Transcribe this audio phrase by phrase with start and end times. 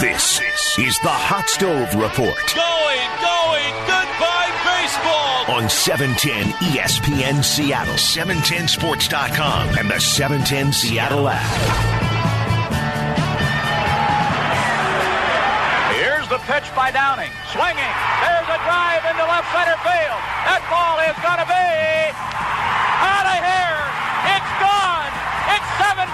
[0.00, 0.42] This
[0.82, 2.42] is the Hot Stove Report.
[2.58, 5.46] Going, going, goodbye baseball.
[5.46, 11.46] On 710 ESPN Seattle, 710sports.com, and the 710 Seattle app.
[15.94, 17.30] Here's the pitch by Downing.
[17.54, 17.94] Swinging.
[18.26, 20.20] There's a drive into left center field.
[20.50, 21.70] That ball is going to be
[23.06, 23.82] out of here.
[24.34, 25.12] It's gone.
[25.54, 26.10] It's 7:15.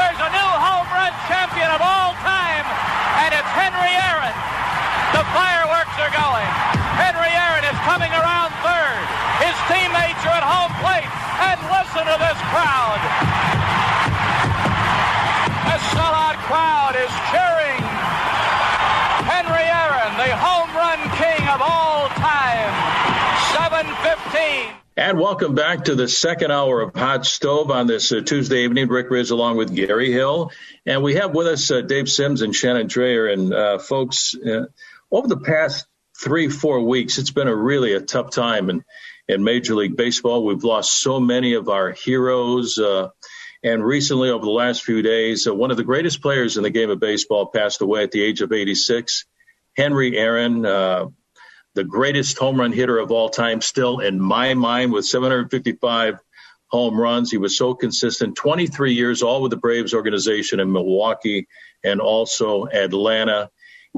[0.00, 0.09] There's
[1.10, 2.66] run champion of all time,
[3.26, 4.34] and it's Henry Aaron.
[5.10, 6.50] The fireworks are going.
[6.94, 9.02] Henry Aaron is coming around third.
[9.42, 11.10] His teammates are at home plate,
[11.50, 13.00] and listen to this crowd.
[15.66, 17.82] A sellout crowd is cheering.
[19.26, 22.70] Henry Aaron, the home run king of all time.
[23.50, 24.79] 715.
[25.00, 28.86] And welcome back to the second hour of Hot Stove on this uh, Tuesday evening.
[28.86, 30.52] Rick Rizzs along with Gary Hill.
[30.84, 33.32] And we have with us uh, Dave Sims and Shannon Drayer.
[33.32, 34.66] And uh, folks, uh,
[35.10, 35.86] over the past
[36.22, 38.84] three, four weeks, it's been a really a tough time in,
[39.26, 40.44] in Major League Baseball.
[40.44, 42.76] We've lost so many of our heroes.
[42.78, 43.08] Uh,
[43.64, 46.68] and recently, over the last few days, uh, one of the greatest players in the
[46.68, 49.24] game of baseball passed away at the age of 86.
[49.74, 50.66] Henry Aaron,
[51.74, 56.18] the greatest home run hitter of all time, still in my mind, with 755
[56.68, 57.30] home runs.
[57.30, 58.36] He was so consistent.
[58.36, 61.48] 23 years, all with the Braves organization in Milwaukee
[61.84, 63.50] and also Atlanta.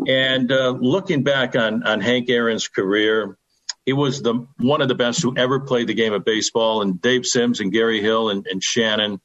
[0.06, 3.36] And uh, looking back on on Hank Aaron's career,
[3.84, 6.82] he was the one of the best who ever played the game of baseball.
[6.82, 9.20] And Dave Sims and Gary Hill and, and Shannon,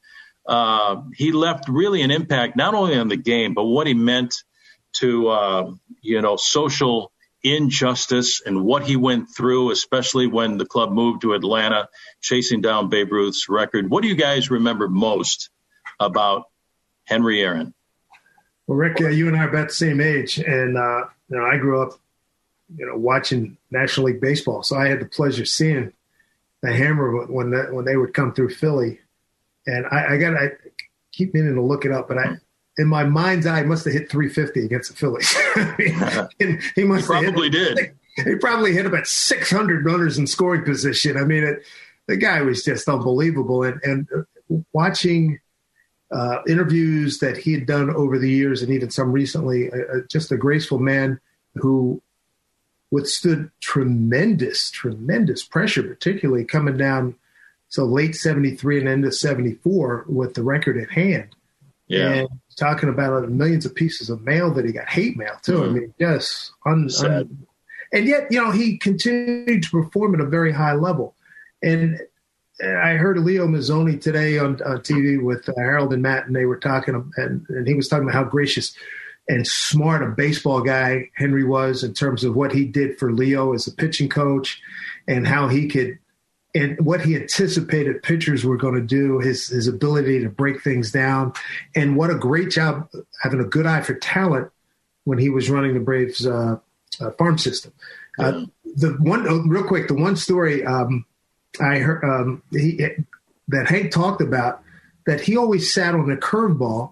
[0.45, 4.43] uh, he left really an impact not only on the game but what he meant
[4.93, 7.11] to uh, you know social
[7.55, 11.87] injustice and what he went through, especially when the club moved to Atlanta,
[12.21, 13.89] chasing down Babe Ruth's record.
[13.89, 15.49] What do you guys remember most
[15.99, 16.45] about
[17.05, 17.73] Henry Aaron?
[18.67, 21.45] Well, Rick, uh, you and I are about the same age, and uh, you know,
[21.45, 21.99] I grew up,
[22.75, 25.93] you know, watching National League baseball, so I had the pleasure seeing
[26.61, 28.99] the Hammer when the, when they would come through Philly,
[29.65, 30.51] and I, I got I
[31.11, 32.37] keep meaning to look it up, but I
[32.77, 35.35] in my mind's eye, must have hit 350 against the Phillies.
[36.75, 37.93] he must he probably did.
[38.23, 41.17] He probably hit about 600 runners in scoring position.
[41.17, 41.63] I mean, it,
[42.07, 43.63] the guy was just unbelievable.
[43.63, 44.07] And, and
[44.73, 45.39] watching
[46.11, 50.31] uh, interviews that he had done over the years, and even some recently, uh, just
[50.31, 51.19] a graceful man
[51.55, 52.01] who
[52.91, 57.15] withstood tremendous, tremendous pressure, particularly coming down
[57.69, 61.35] so late 73 and into 74 with the record at hand.
[61.87, 62.11] Yeah.
[62.13, 65.59] And talking about millions of pieces of mail that he got, hate mail too.
[65.59, 65.69] Mm-hmm.
[65.69, 67.47] I mean, yes, un, un,
[67.93, 71.15] and yet you know he continued to perform at a very high level.
[71.63, 71.99] And
[72.61, 76.45] I heard Leo Mazzone today on, on TV with uh, Harold and Matt, and they
[76.45, 78.75] were talking, and, and he was talking about how gracious
[79.29, 83.53] and smart a baseball guy Henry was in terms of what he did for Leo
[83.53, 84.59] as a pitching coach,
[85.07, 85.99] and how he could
[86.57, 90.91] and what he anticipated pitchers were going to do, his his ability to break things
[90.91, 91.33] down,
[91.75, 92.89] and what a great job
[93.21, 94.51] having a good eye for talent
[95.03, 96.57] when he was running the Braves uh,
[96.99, 97.71] uh, farm system.
[98.19, 101.05] Uh, the one, oh, real quick, the one story um,
[101.61, 102.85] I heard um, he,
[103.49, 104.63] that Hank talked about
[105.05, 106.91] that he always sat on a curveball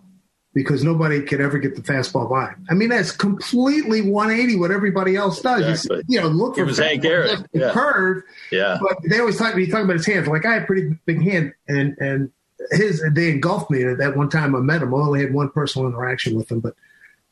[0.55, 2.47] because nobody could ever get the fastball by.
[2.47, 2.66] him.
[2.69, 5.67] I mean, that's completely 180 what everybody else does.
[5.67, 6.03] Exactly.
[6.07, 7.45] You, know, look for was Hank Aaron.
[7.51, 7.71] Yeah.
[7.71, 8.23] curve.
[8.51, 8.79] Yeah.
[8.81, 10.27] But they always talk, he talk about his hands.
[10.29, 12.31] Like I had a pretty big hand and, and
[12.71, 14.95] his, they engulfed me at that one time I met him.
[14.95, 16.73] I only had one personal interaction with him, but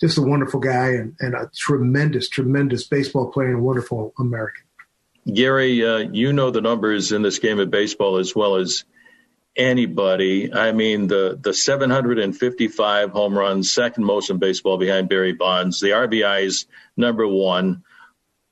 [0.01, 4.63] just a wonderful guy and, and a tremendous, tremendous baseball player and a wonderful American.
[5.33, 8.83] Gary, uh, you know the numbers in this game of baseball as well as
[9.55, 10.53] anybody.
[10.53, 15.79] I mean, the the 755 home runs, second most in baseball behind Barry Bonds.
[15.79, 16.65] The RBIs
[16.97, 17.83] number one.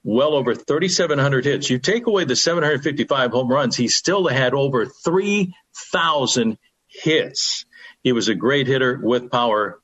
[0.04, 1.70] Well over 3,700 hits.
[1.70, 6.58] You take away the 755 home runs, he still had over 3,000
[6.88, 7.66] hits.
[8.02, 9.80] He was a great hitter with power.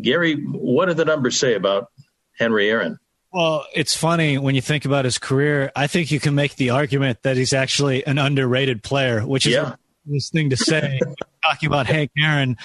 [0.00, 1.90] Gary, what do the numbers say about
[2.38, 3.00] Henry Aaron?
[3.32, 5.72] Well, it's funny when you think about his career.
[5.74, 9.54] I think you can make the argument that he's actually an underrated player, which is
[9.54, 9.74] yeah
[10.06, 11.00] this thing to say
[11.42, 12.56] talking about Hank Aaron.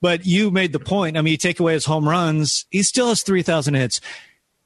[0.00, 1.16] But you made the point.
[1.16, 4.00] I mean, you take away his home runs, he still has 3,000 hits.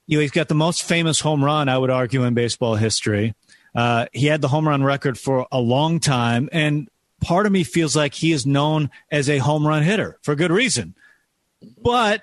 [0.06, 3.35] You know, he's got the most famous home run, I would argue, in baseball history.
[3.75, 6.49] Uh, he had the home run record for a long time.
[6.53, 6.88] And
[7.21, 10.53] part of me feels like he is known as a home run hitter for good
[10.53, 10.94] reason.
[11.82, 12.23] But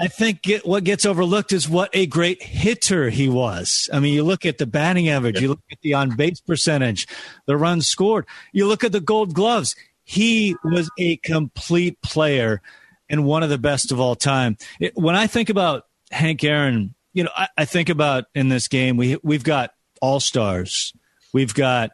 [0.00, 3.90] I think what gets overlooked is what a great hitter he was.
[3.92, 7.08] I mean, you look at the batting average, you look at the on base percentage,
[7.46, 9.74] the runs scored, you look at the gold gloves.
[10.04, 12.62] He was a complete player.
[13.08, 14.56] and one of the best of all time.
[14.80, 18.68] It, when I think about Hank Aaron, you know, I, I think about in this
[18.68, 20.92] game we we've got all stars,
[21.32, 21.90] we've got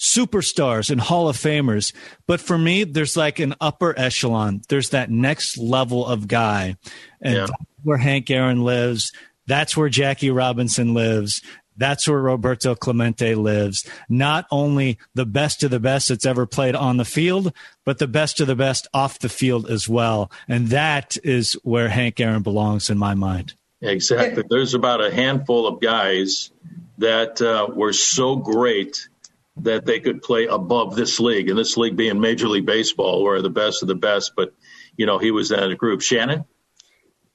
[0.00, 1.92] superstars and Hall of Famers.
[2.26, 4.62] But for me, there's like an upper echelon.
[4.68, 6.76] There's that next level of guy.
[7.20, 7.46] And yeah.
[7.84, 9.12] where Hank Aaron lives.
[9.46, 11.42] That's where Jackie Robinson lives.
[11.76, 13.88] That's where Roberto Clemente lives.
[14.08, 17.52] Not only the best of the best that's ever played on the field,
[17.84, 20.30] but the best of the best off the field as well.
[20.48, 23.54] And that is where Hank Aaron belongs in my mind.
[23.82, 24.44] Exactly.
[24.48, 26.50] There's about a handful of guys
[26.98, 29.08] that uh, were so great
[29.56, 33.42] that they could play above this league, and this league being Major League Baseball, where
[33.42, 34.32] the best of the best.
[34.36, 34.54] But
[34.96, 36.02] you know, he was in a group.
[36.02, 36.44] Shannon.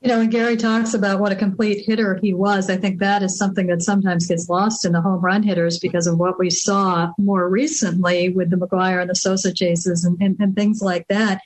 [0.02, 3.24] You know, when Gary talks about what a complete hitter he was, I think that
[3.24, 6.52] is something that sometimes gets lost in the home run hitters because of what we
[6.52, 11.08] saw more recently with the McGwire and the Sosa chases and, and, and things like
[11.08, 11.42] that.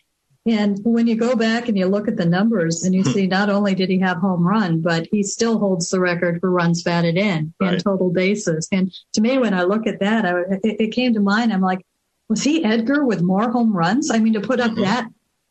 [0.50, 3.52] And when you go back and you look at the numbers and you see not
[3.52, 7.18] only did he have home run, but he still holds the record for runs batted
[7.18, 7.74] in right.
[7.74, 8.68] and total bases.
[8.72, 11.54] And to me, when I look at that, I, it, it, came to mind.
[11.54, 11.86] I'm like,
[12.30, 14.10] was he Edgar with more home runs?
[14.10, 14.82] I mean, to put up mm-hmm.
[14.82, 15.10] that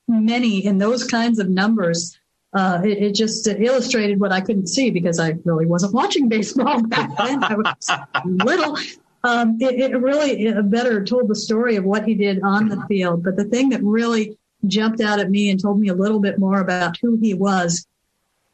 [0.08, 2.18] many in those kinds of numbers,
[2.52, 6.82] uh, it, it, just illustrated what I couldn't see because I really wasn't watching baseball
[6.88, 7.44] back then.
[7.44, 7.90] I was
[8.24, 8.76] little.
[9.22, 13.22] Um, it, it, really better told the story of what he did on the field.
[13.22, 16.38] But the thing that really jumped out at me and told me a little bit
[16.38, 17.86] more about who he was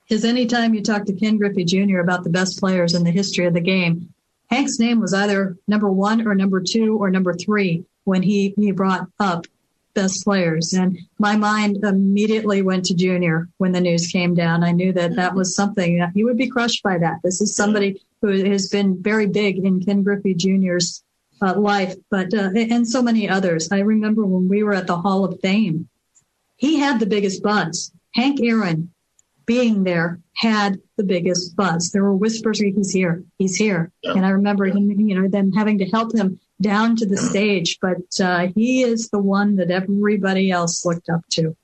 [0.09, 2.01] is anytime you talk to Ken Griffey Jr.
[2.01, 4.13] about the best players in the history of the game,
[4.51, 8.71] Hank's name was either number one or number two or number three when he, he
[8.71, 9.47] brought up
[9.95, 10.75] best players.
[10.75, 14.63] And my mind immediately went to Junior when the news came down.
[14.63, 17.21] I knew that that was something that he would be crushed by that.
[17.23, 21.03] This is somebody who has been very big in Ken Griffey Jr.'s
[21.41, 23.71] uh, life, but uh, and so many others.
[23.73, 25.89] I remember when we were at the Hall of Fame
[26.65, 27.93] he had the biggest buzz.
[28.15, 28.91] Hank Aaron
[29.45, 31.91] being there had the biggest buzz.
[31.91, 33.93] There were whispers, he's here, he's here.
[34.03, 34.13] Yeah.
[34.13, 37.79] And I remember him, you know, them having to help him down to the stage,
[37.83, 41.55] but uh, he is the one that everybody else looked up to.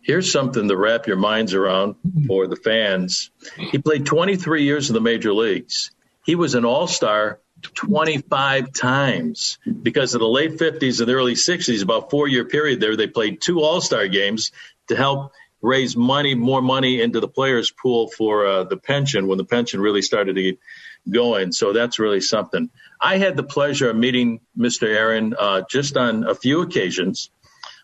[0.00, 1.96] Here's something to wrap your minds around
[2.26, 3.30] for the fans.
[3.58, 5.90] He played 23 years in the major leagues.
[6.24, 11.34] He was an all star 25 times because in the late 50s and the early
[11.34, 14.52] 60s, about four year period there, they played two All Star games
[14.88, 19.38] to help raise money, more money into the players' pool for uh, the pension when
[19.38, 20.58] the pension really started to get
[21.08, 21.52] going.
[21.52, 22.70] So that's really something.
[23.00, 24.84] I had the pleasure of meeting Mr.
[24.84, 27.30] Aaron uh, just on a few occasions,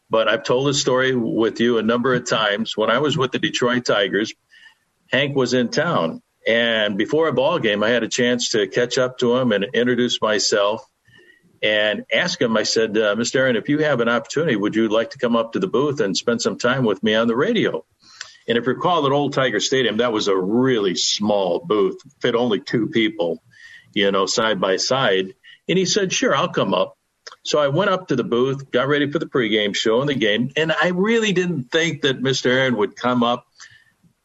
[0.08, 2.76] but I've told this story with you a number of times.
[2.76, 4.32] When I was with the Detroit Tigers,
[5.11, 8.99] Hank was in town and before a ball game, I had a chance to catch
[8.99, 10.85] up to him and introduce myself
[11.63, 12.57] and ask him.
[12.57, 13.37] I said, uh, Mr.
[13.37, 16.01] Aaron, if you have an opportunity, would you like to come up to the booth
[16.01, 17.85] and spend some time with me on the radio?
[18.49, 22.37] And if you recall at Old Tiger Stadium, that was a really small booth, fit
[22.37, 23.43] only two people,
[23.93, 25.35] you know, side by side.
[25.69, 26.97] And he said, sure, I'll come up.
[27.45, 30.15] So I went up to the booth, got ready for the pregame show and the
[30.15, 30.53] game.
[30.57, 32.53] And I really didn't think that Mr.
[32.53, 33.46] Aaron would come up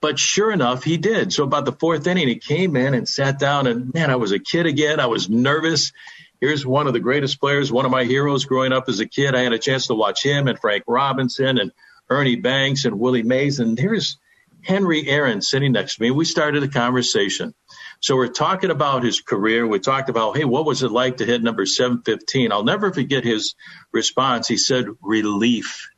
[0.01, 1.31] but sure enough, he did.
[1.31, 4.31] So about the fourth inning, he came in and sat down, and man, I was
[4.31, 5.00] a kid again.
[5.00, 5.94] I was nervous.
[6.39, 9.36] Here's one of the greatest players, one of my heroes growing up as a kid.
[9.36, 11.71] I had a chance to watch him and Frank Robinson and
[12.09, 13.59] Ernie Banks and Willie Mays.
[13.59, 14.18] And here's
[14.63, 16.09] Henry Aaron sitting next to me.
[16.09, 17.53] We started a conversation.
[18.00, 19.67] So we're talking about his career.
[19.67, 22.51] We talked about, hey, what was it like to hit number 715?
[22.51, 23.53] I'll never forget his
[23.91, 24.48] response.
[24.48, 25.90] He said, relief.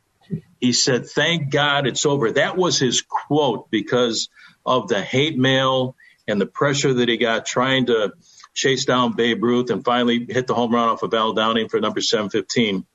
[0.60, 2.32] He said, Thank God it's over.
[2.32, 4.28] That was his quote because
[4.64, 8.12] of the hate mail and the pressure that he got trying to
[8.54, 11.80] chase down Babe Ruth and finally hit the home run off of Al Downing for
[11.80, 12.86] number 715.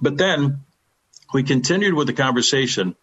[0.00, 0.60] But then
[1.32, 2.94] we continued with the conversation.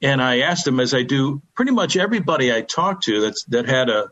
[0.00, 3.68] And I asked him, as I do pretty much everybody I talked to that's, that
[3.68, 4.08] had a,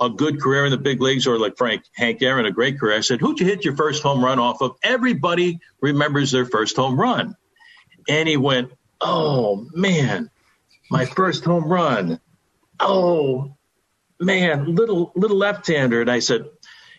[0.00, 2.96] a good career in the big leagues or like Frank Hank Aaron, a great career.
[2.96, 4.76] I said, Who'd you hit your first home run off of?
[4.82, 7.36] Everybody remembers their first home run.
[8.08, 10.30] And he went, Oh man,
[10.90, 12.20] my first home run.
[12.78, 13.56] Oh
[14.20, 16.00] man, little little left-hander.
[16.00, 16.46] And I said,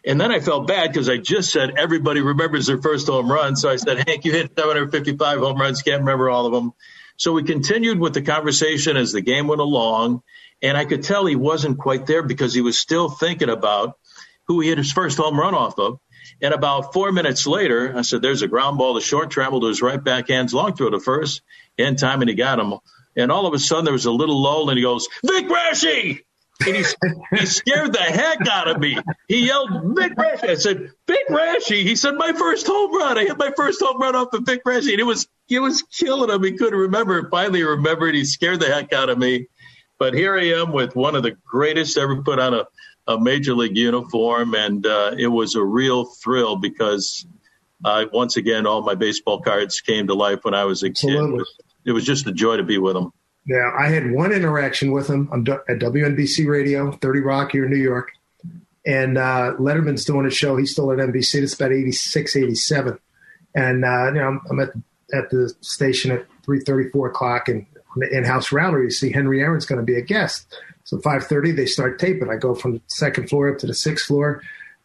[0.06, 3.56] and then I felt bad because I just said everybody remembers their first home run.
[3.56, 6.74] So I said, Hank, you hit 755 home runs, can't remember all of them.
[7.16, 10.22] So we continued with the conversation as the game went along.
[10.62, 13.98] And I could tell he wasn't quite there because he was still thinking about
[14.48, 16.00] who he hit his first home run off of.
[16.42, 18.94] And about four minutes later, I said, There's a ground ball.
[18.94, 21.42] The short travel to his right backhands, long throw to first,
[21.77, 22.74] in time, and he got him.
[23.15, 26.22] And all of a sudden, there was a little lull, and he goes, Vic Raschi!
[26.65, 26.84] and he,
[27.38, 28.98] he scared the heck out of me.
[29.27, 30.50] He yelled, Vic Raschi.
[30.50, 31.84] I said, Vic Raschi.
[31.84, 33.18] He said, my first home run.
[33.18, 34.92] I hit my first home run off of Vic Raschi.
[34.92, 36.44] And it was, it was killing him.
[36.44, 37.30] He couldn't remember.
[37.30, 38.15] Finally he remembered.
[38.15, 39.48] He scared the heck out of me.
[40.00, 42.65] But here I am with one of the greatest ever put on a,
[43.08, 44.54] a major league uniform.
[44.56, 47.26] And uh, it was a real thrill because
[47.84, 51.16] uh, once again, all my baseball cards came to life when I was a kid.
[51.16, 53.12] It was, it was just a joy to be with them.
[53.46, 57.72] Yeah, I had one interaction with him I'm at WNBC Radio, 30 Rock here in
[57.72, 58.12] New York.
[58.86, 60.56] And uh, Letterman's doing a show.
[60.56, 61.42] He's still at NBC.
[61.42, 63.00] It's about 86, 87.
[63.56, 64.70] And, uh, you know, I'm at,
[65.14, 69.66] at the station at 3.34 o'clock and on the in-house rally, you see Henry Aaron's
[69.66, 70.54] going to be a guest.
[70.84, 72.30] So 5.30, they start taping.
[72.30, 74.42] I go from the second floor up to the sixth floor.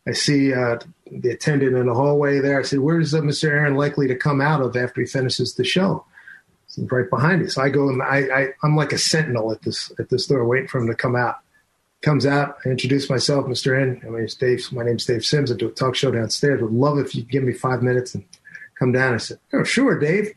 [0.06, 0.78] I see uh,
[1.10, 2.60] the attendant in the hallway there.
[2.60, 3.48] I said, where's uh, Mr.
[3.48, 6.04] Aaron likely to come out of after he finishes the show?
[6.66, 7.48] He's right behind me.
[7.48, 10.46] So I go and I, I I'm like a sentinel at this at this door,
[10.46, 11.36] waiting for him to come out.
[12.00, 13.76] Comes out, I introduce myself, Mr.
[13.80, 14.00] N.
[14.08, 14.70] My name's Dave.
[14.70, 15.50] My name's Dave Sims.
[15.50, 16.62] I do a talk show downstairs.
[16.62, 18.24] Would love if you give me five minutes and
[18.78, 19.14] come down.
[19.14, 20.32] I said, Oh, sure, Dave.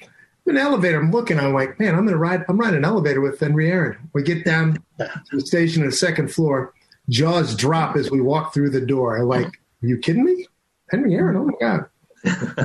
[0.47, 1.39] An elevator, I'm looking.
[1.39, 2.43] I'm like, man, I'm gonna ride.
[2.49, 4.09] I'm riding an elevator with Henry Aaron.
[4.13, 6.73] We get down to the station on the second floor.
[7.09, 9.17] Jaws drop as we walk through the door.
[9.17, 10.47] I'm like, are you kidding me?
[10.89, 11.85] Henry Aaron, oh my God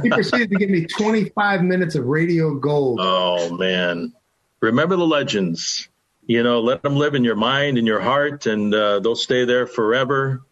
[0.02, 2.98] he proceeded to give me 25 minutes of radio gold.
[3.00, 4.12] Oh, man.
[4.60, 5.88] Remember the legends.
[6.26, 9.44] You know, let them live in your mind and your heart, and uh, they'll stay
[9.44, 10.42] there forever.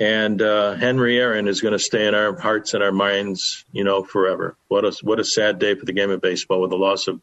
[0.00, 3.84] And uh, Henry Aaron is going to stay in our hearts and our minds, you
[3.84, 4.56] know, forever.
[4.68, 7.20] What a what a sad day for the game of baseball with the loss of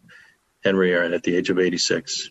[0.63, 2.29] Henry Aaron at the age of 86.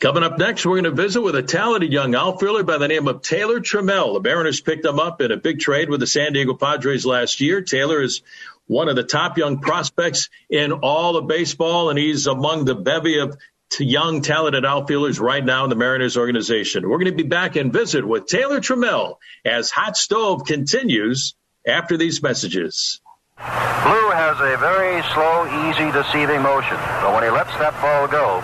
[0.00, 3.08] Coming up next, we're going to visit with a talented young outfielder by the name
[3.08, 4.14] of Taylor Trammell.
[4.14, 7.40] The Mariners picked him up in a big trade with the San Diego Padres last
[7.40, 7.62] year.
[7.62, 8.22] Taylor is
[8.68, 13.18] one of the top young prospects in all of baseball, and he's among the bevy
[13.18, 13.36] of
[13.80, 16.88] young, talented outfielders right now in the Mariners organization.
[16.88, 21.34] We're going to be back and visit with Taylor Trammell as Hot Stove continues
[21.66, 23.00] after these messages.
[23.38, 28.42] Blue has a very slow, easy, deceiving motion, but when he lets that ball go,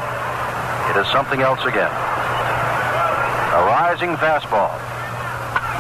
[0.93, 1.91] it is something else again.
[1.91, 4.71] A rising fastball.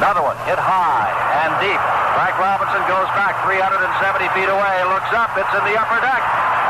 [0.03, 1.07] Another one hit high
[1.47, 1.79] and deep.
[2.19, 6.23] Frank Robinson goes back 370 feet away, looks up, it's in the upper deck,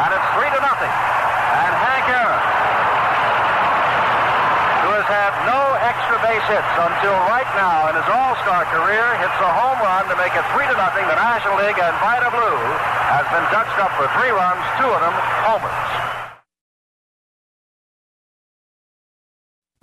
[0.04, 0.92] and it's three to nothing.
[1.54, 2.42] And Hank Aaron,
[4.82, 9.38] who has had no extra base hits until right now in his All-Star career, hits
[9.38, 11.06] a home run to make it three to nothing.
[11.06, 12.58] The National League and Vida Blue
[13.14, 15.14] has been touched up for three runs, two of them
[15.46, 16.14] homers.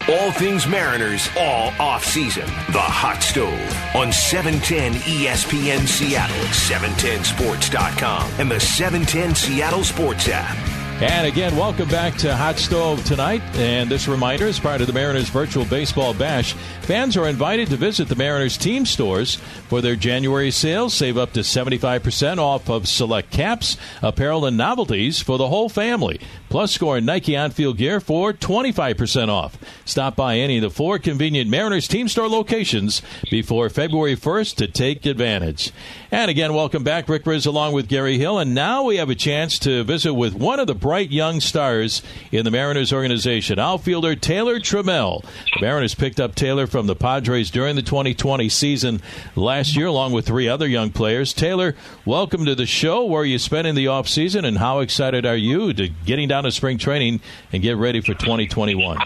[0.10, 2.46] All things Mariners, all off season.
[2.74, 3.54] The Hot Stove
[3.96, 10.71] on 710 ESPN Seattle, 710sports.com, and the 710 Seattle Sports app.
[11.02, 13.42] And again, welcome back to Hot Stove tonight.
[13.56, 16.54] And this reminder is part of the Mariners Virtual Baseball Bash.
[16.82, 19.36] Fans are invited to visit the Mariners team stores
[19.68, 20.94] for their January sales.
[20.94, 26.22] Save up to 75% off of select caps, apparel, and novelties for the whole family.
[26.50, 29.58] Plus, score Nike on field gear for 25% off.
[29.86, 34.68] Stop by any of the four convenient Mariners team store locations before February 1st to
[34.68, 35.72] take advantage.
[36.12, 37.08] And again, welcome back.
[37.08, 38.38] Rick Rizzs along with Gary Hill.
[38.38, 42.04] And now we have a chance to visit with one of the bright young stars
[42.34, 45.24] in the Mariners organization, outfielder Taylor Trammell.
[45.54, 49.02] The Mariners picked up Taylor from the Padres during the 2020 season
[49.38, 51.32] last year, along with three other young players.
[51.32, 53.06] Taylor, welcome to the show.
[53.06, 56.52] Where are you spending the offseason, and how excited are you to getting down to
[56.52, 57.22] spring training
[57.54, 58.98] and get ready for 2021?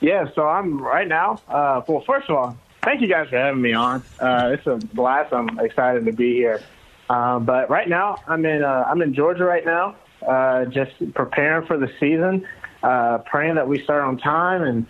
[0.00, 1.42] Yeah, so I'm right now.
[1.46, 4.02] Uh, well, first of all, thank you guys for having me on.
[4.18, 5.30] Uh, it's a blast.
[5.30, 6.62] I'm excited to be here.
[7.10, 9.96] Uh, but right now, I'm in uh, I'm in Georgia right now,
[10.26, 12.46] uh, just preparing for the season,
[12.82, 14.86] uh, praying that we start on time and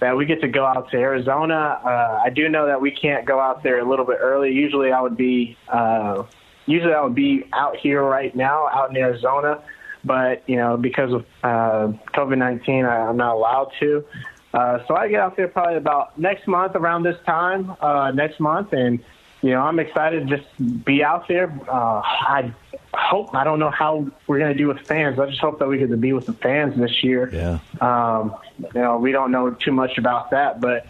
[0.00, 1.80] that we get to go out to Arizona.
[1.84, 4.52] Uh, I do know that we can't go out there a little bit early.
[4.52, 6.24] Usually, I would be uh,
[6.66, 9.62] usually I would be out here right now, out in Arizona.
[10.04, 14.04] But you know, because of uh, COVID nineteen, I'm not allowed to.
[14.52, 18.38] Uh, so I get out there probably about next month around this time, uh, next
[18.38, 18.98] month, and
[19.42, 21.52] you know I'm excited to just be out there.
[21.68, 22.54] Uh, I
[22.94, 25.18] hope I don't know how we're going to do with fans.
[25.18, 27.30] I just hope that we get to be with the fans this year.
[27.32, 27.58] Yeah.
[27.80, 30.86] Um, you know, we don't know too much about that, but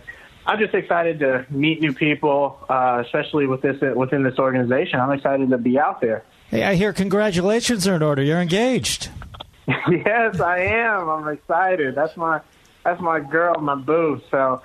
[0.46, 5.00] I'm just excited to meet new people, uh, especially with this within this organization.
[5.00, 6.24] I'm excited to be out there.
[6.48, 8.22] Hey, I hear congratulations are in order.
[8.22, 9.08] You're engaged.
[9.68, 11.08] yes, I am.
[11.08, 11.94] I'm excited.
[11.94, 12.40] That's my
[12.84, 14.20] that's my girl, my boo.
[14.30, 14.60] So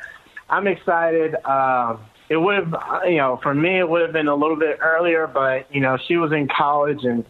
[0.49, 1.35] I'm excited.
[1.45, 4.79] Um, it would have, you know, for me, it would have been a little bit
[4.81, 7.25] earlier, but you know, she was in college and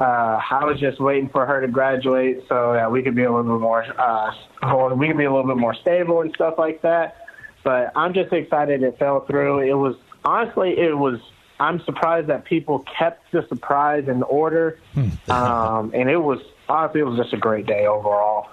[0.00, 3.32] uh, I was just waiting for her to graduate so that we could be a
[3.32, 6.82] little bit more, uh, we could be a little bit more stable and stuff like
[6.82, 7.16] that.
[7.62, 9.60] But I'm just excited it fell through.
[9.60, 11.20] It was honestly, it was.
[11.60, 14.80] I'm surprised that people kept the surprise in order,
[15.28, 18.48] um, and it was honestly, it was just a great day overall.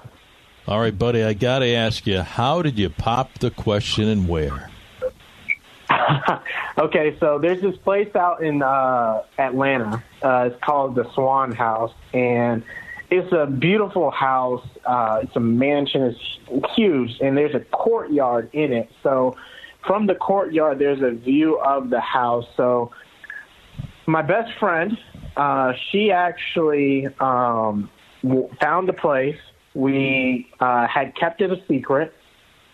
[0.68, 4.30] All right, buddy, I got to ask you, how did you pop the question and
[4.30, 4.71] where?
[6.78, 10.04] okay, so there's this place out in uh, Atlanta.
[10.22, 12.64] Uh, it's called the Swan House, and
[13.10, 14.66] it's a beautiful house.
[14.86, 16.16] Uh, it's a mansion.
[16.50, 18.92] It's huge, and there's a courtyard in it.
[19.04, 19.36] So
[19.86, 22.46] from the courtyard, there's a view of the house.
[22.56, 22.92] So
[24.06, 24.98] my best friend,
[25.36, 27.90] uh, she actually um,
[28.60, 29.38] found the place.
[29.74, 32.14] We uh, had kept it a secret.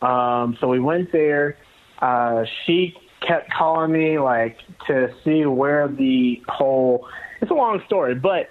[0.02, 1.58] Um, so we went there.
[2.00, 7.08] Uh, she kept calling me like to see where the whole
[7.42, 8.50] it's a long story but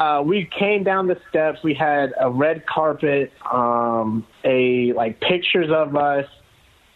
[0.00, 1.62] uh we came down the steps.
[1.62, 6.26] We had a red carpet um a like pictures of us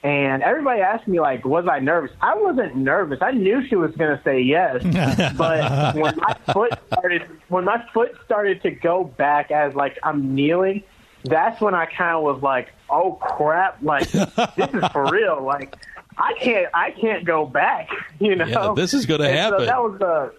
[0.02, 2.10] and everybody asked me like was i nervous?
[2.20, 3.18] I wasn't nervous.
[3.20, 4.82] I knew she was going to say yes
[5.36, 10.34] but when my foot started when my foot started to go back as like i'm
[10.34, 10.82] kneeling
[11.24, 15.76] that's when i kind of was like oh crap like this is for real like
[16.20, 17.88] I can't I can't go back.
[18.20, 19.60] You know, Yeah, this is gonna happen.
[19.60, 20.32] So that was the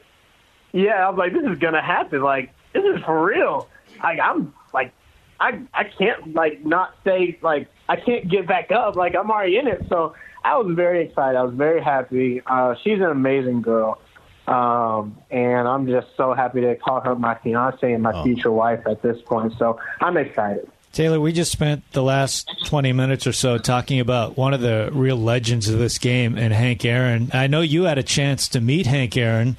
[0.71, 1.05] yeah.
[1.05, 2.21] I was like, this is gonna happen.
[2.21, 3.67] Like this is for real.
[4.03, 4.93] Like I'm like
[5.39, 8.95] I I can't like not say like I can't get back up.
[8.95, 9.85] Like I'm already in it.
[9.89, 11.37] So I was very excited.
[11.37, 12.41] I was very happy.
[12.45, 13.99] Uh, she's an amazing girl.
[14.47, 18.23] Um, and I'm just so happy to call her my fiance and my Oh.
[18.23, 19.53] future wife at this point.
[19.59, 20.67] So I'm excited.
[20.91, 24.89] Taylor, we just spent the last 20 minutes or so talking about one of the
[24.91, 27.29] real legends of this game and Hank Aaron.
[27.33, 29.55] I know you had a chance to meet Hank Aaron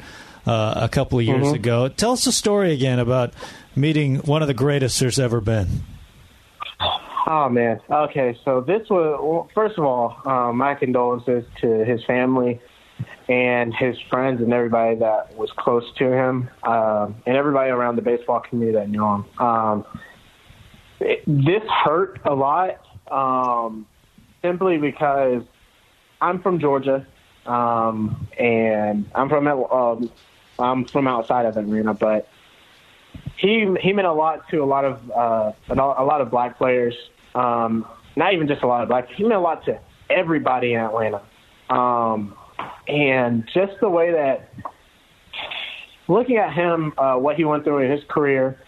[0.46, 1.54] uh, a couple of years Mhm.
[1.54, 1.88] ago.
[1.88, 3.32] Tell us the story again about
[3.74, 5.68] meeting one of the greatest there's ever been.
[7.26, 7.80] Oh man.
[7.88, 12.60] Okay, so this was well, first of all, um, my condolences to his family
[13.28, 18.02] and his friends and everybody that was close to him, um, and everybody around the
[18.02, 19.24] baseball community that knew him.
[19.38, 19.84] Um,
[21.26, 22.80] this hurt a lot,
[23.10, 23.86] um,
[24.42, 25.42] simply because
[26.20, 27.06] I'm from Georgia,
[27.46, 30.10] um, and I'm from um,
[30.58, 32.28] I'm from outside of Atlanta, but
[33.36, 36.94] he he meant a lot to a lot of uh, a lot of black players.
[37.34, 39.08] Um, not even just a lot of black.
[39.08, 41.22] He meant a lot to everybody in Atlanta.
[41.70, 42.34] Um,
[42.86, 44.52] and just the way that
[46.08, 48.58] looking at him, uh, what he went through in his career,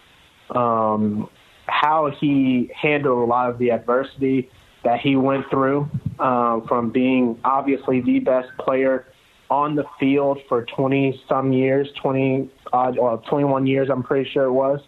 [0.49, 1.29] um,
[1.67, 4.49] how he handled a lot of the adversity
[4.83, 9.05] that he went through, uh, from being obviously the best player
[9.49, 14.45] on the field for 20 some years, 20 odd, or 21 years, I'm pretty sure
[14.45, 14.79] it was.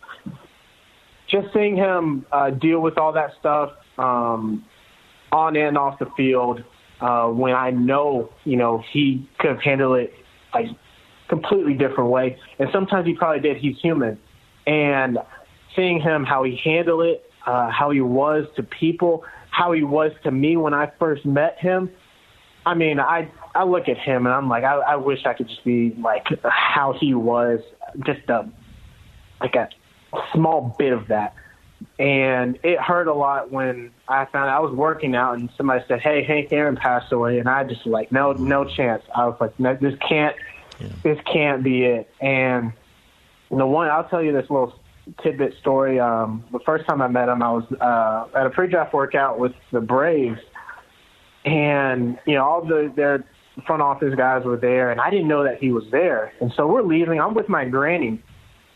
[1.30, 4.66] Just seeing him uh, deal with all that stuff um,
[5.32, 6.64] on and off the field,
[7.02, 10.14] uh, when I know, you know, he could have handled it
[10.54, 10.68] like
[11.28, 12.38] completely different way.
[12.60, 13.58] And sometimes he probably did.
[13.58, 14.18] He's human.
[14.66, 15.20] And
[15.78, 20.12] seeing him, how he handled it, uh, how he was to people, how he was
[20.24, 21.90] to me when I first met him.
[22.66, 25.48] I mean, I I look at him and I'm like, I, I wish I could
[25.48, 27.62] just be like how he was,
[28.06, 28.50] just a
[29.40, 29.70] like a
[30.34, 31.34] small bit of that.
[32.00, 36.02] And it hurt a lot when I found I was working out and somebody said,
[36.02, 39.04] "Hey, Hank Aaron passed away," and I just like, no, no chance.
[39.16, 40.36] I was like, no, this can't,
[41.04, 42.10] this can't be it.
[42.20, 42.74] And
[43.52, 44.74] the one I'll tell you this little
[45.24, 46.00] tidbit story.
[46.00, 49.54] Um, the first time I met him, I was uh, at a pre-draft workout with
[49.72, 50.40] the Braves,
[51.46, 53.26] and you know all the their
[53.66, 56.32] front office guys were there, and I didn't know that he was there.
[56.42, 57.20] And so we're leaving.
[57.20, 58.22] I'm with my granny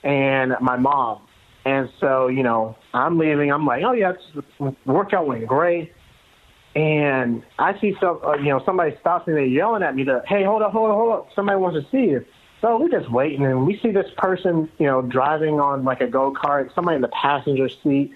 [0.03, 1.21] and my mom,
[1.65, 3.51] and so you know I'm leaving.
[3.51, 4.13] I'm like, oh yeah,
[4.59, 5.91] the workout went great.
[6.73, 9.33] And I see some, uh, you know, somebody stops me.
[9.33, 11.27] They're yelling at me to, hey, hold up, hold up, hold up.
[11.35, 12.25] Somebody wants to see you.
[12.61, 16.07] So we're just waiting, and we see this person, you know, driving on like a
[16.07, 16.73] go kart.
[16.75, 18.13] Somebody in the passenger seat.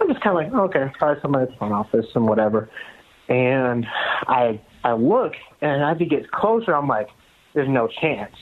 [0.00, 2.68] I'm just kind of like, okay, probably somebody at the front office and whatever.
[3.28, 3.86] And
[4.26, 7.08] I I look, and as he gets closer, I'm like,
[7.54, 8.34] there's no chance.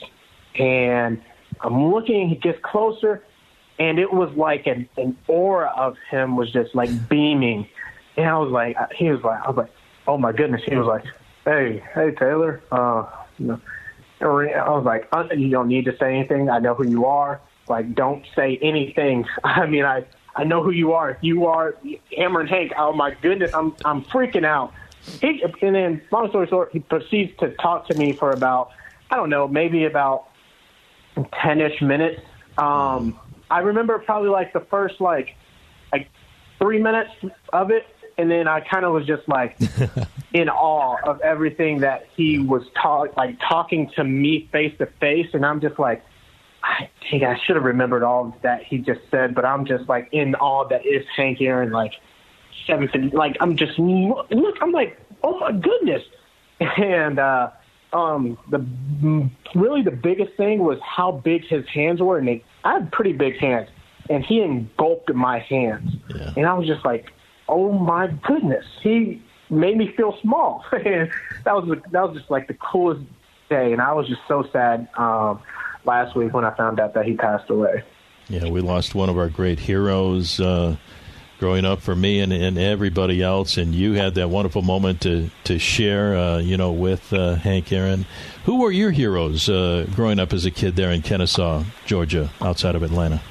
[0.55, 1.21] And
[1.61, 3.23] I'm looking, he gets closer,
[3.77, 7.67] and it was like an, an aura of him was just like beaming.
[8.17, 9.71] And I was like, he was like, I was like,
[10.07, 10.63] oh my goodness.
[10.65, 11.05] He was like,
[11.45, 13.05] hey, hey Taylor, uh,
[13.37, 13.61] you know,
[14.23, 16.49] I was like, uh, you don't need to say anything.
[16.49, 17.41] I know who you are.
[17.67, 19.25] Like, don't say anything.
[19.43, 20.05] I mean, I
[20.35, 21.17] I know who you are.
[21.21, 21.75] You are
[22.17, 22.73] Hammerin' Hank.
[22.77, 24.73] Oh my goodness, I'm I'm freaking out.
[25.21, 28.71] He, and then, long story short, he proceeds to talk to me for about
[29.11, 30.25] I don't know, maybe about
[31.41, 32.21] ten-ish minutes,
[32.57, 33.19] Um,
[33.51, 35.35] I remember probably like the first like
[35.91, 36.09] like
[36.59, 37.11] three minutes
[37.51, 37.85] of it,
[38.17, 39.57] and then I kind of was just like
[40.33, 45.27] in awe of everything that he was talk like talking to me face to face,
[45.33, 46.03] and I'm just like,
[46.63, 50.09] I think I should have remembered all that he just said, but I'm just like
[50.11, 51.93] in awe that is Hank Aaron like
[52.67, 56.03] seven like I'm just look I'm like oh my goodness,
[56.59, 57.49] and uh,
[57.93, 58.65] um the
[59.55, 63.13] really the biggest thing was how big his hands were, and they, I have pretty
[63.13, 63.69] big hands,
[64.09, 66.33] and he engulfed my hands, Yeah.
[66.37, 67.11] and I was just like,
[67.47, 71.09] oh my goodness, he made me feel small, and
[71.45, 73.01] that was that was just like the coolest
[73.49, 75.41] day, and I was just so sad um,
[75.85, 77.83] last week when I found out that he passed away.
[78.29, 80.77] Yeah, we lost one of our great heroes uh,
[81.39, 85.29] growing up for me and, and everybody else, and you had that wonderful moment to
[85.43, 88.05] to share, uh, you know, with uh, Hank Aaron.
[88.45, 92.75] Who were your heroes uh, growing up as a kid there in Kennesaw, Georgia, outside
[92.75, 93.21] of Atlanta?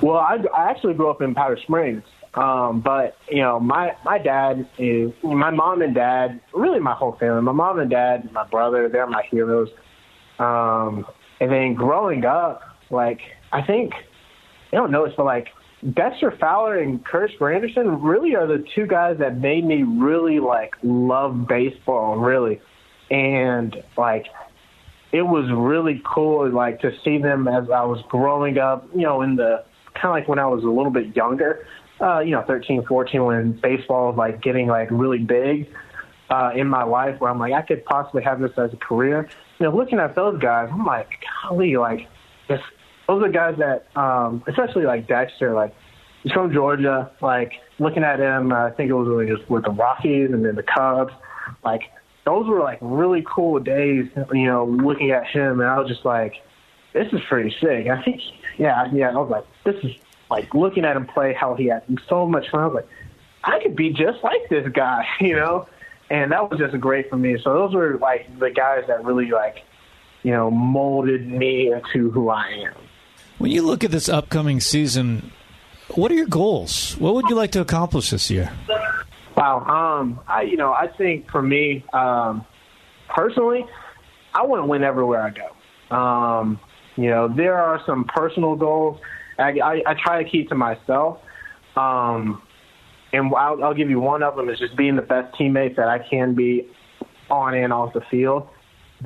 [0.00, 2.02] Well, I, I actually grew up in Powder Springs,
[2.38, 7.16] um, but you know, my my dad is my mom and dad, really my whole
[7.18, 7.42] family.
[7.42, 9.68] My mom and dad, my brother, they're my heroes.
[10.38, 11.04] Um,
[11.40, 13.18] and then growing up, like
[13.50, 13.92] I think
[14.72, 15.48] I don't know, it's but like
[15.94, 20.74] Dexter Fowler and Curtis Granderson really are the two guys that made me really like
[20.84, 22.60] love baseball, really,
[23.10, 24.26] and like
[25.10, 29.22] it was really cool like to see them as I was growing up, you know,
[29.22, 31.66] in the kind of like when I was a little bit younger,
[32.00, 35.68] uh, you know, 13, 14, when baseball was like getting like really big
[36.30, 39.28] uh, in my life where I'm like, I could possibly have this as a career.
[39.58, 41.08] You know, looking at those guys, I'm like,
[41.42, 42.08] golly, like,
[42.48, 42.62] just,
[43.06, 45.74] those are guys that, um, especially like Dexter, like,
[46.22, 47.10] he's from Georgia.
[47.20, 50.44] Like, looking at him, uh, I think it was he was with the Rockies and
[50.44, 51.12] then the Cubs.
[51.64, 51.82] Like,
[52.24, 56.04] those were like really cool days, you know, looking at him, and I was just
[56.04, 56.34] like,
[56.92, 57.86] this is pretty sick.
[57.88, 58.20] I think,
[58.58, 59.96] yeah, yeah, I was like, this is
[60.30, 62.60] like looking at him play, how he had so much fun.
[62.60, 62.88] I was like,
[63.44, 65.66] I could be just like this guy, you know,
[66.10, 67.36] and that was just great for me.
[67.42, 69.62] So those were like the guys that really like,
[70.22, 72.74] you know, molded me into who I am.
[73.38, 75.30] When you look at this upcoming season,
[75.94, 76.96] what are your goals?
[76.98, 78.50] What would you like to accomplish this year?
[79.36, 79.60] Wow.
[79.60, 82.44] Um, I you know, I think for me, um,
[83.08, 83.64] personally,
[84.34, 85.96] I want to win everywhere I go.
[85.96, 86.60] Um,
[86.96, 89.00] you know, there are some personal goals.
[89.38, 91.20] I, I, I try to keep to myself.
[91.76, 92.42] Um,
[93.12, 95.88] and I'll, I'll give you one of them is just being the best teammate that
[95.88, 96.68] I can be
[97.30, 98.48] on and off the field.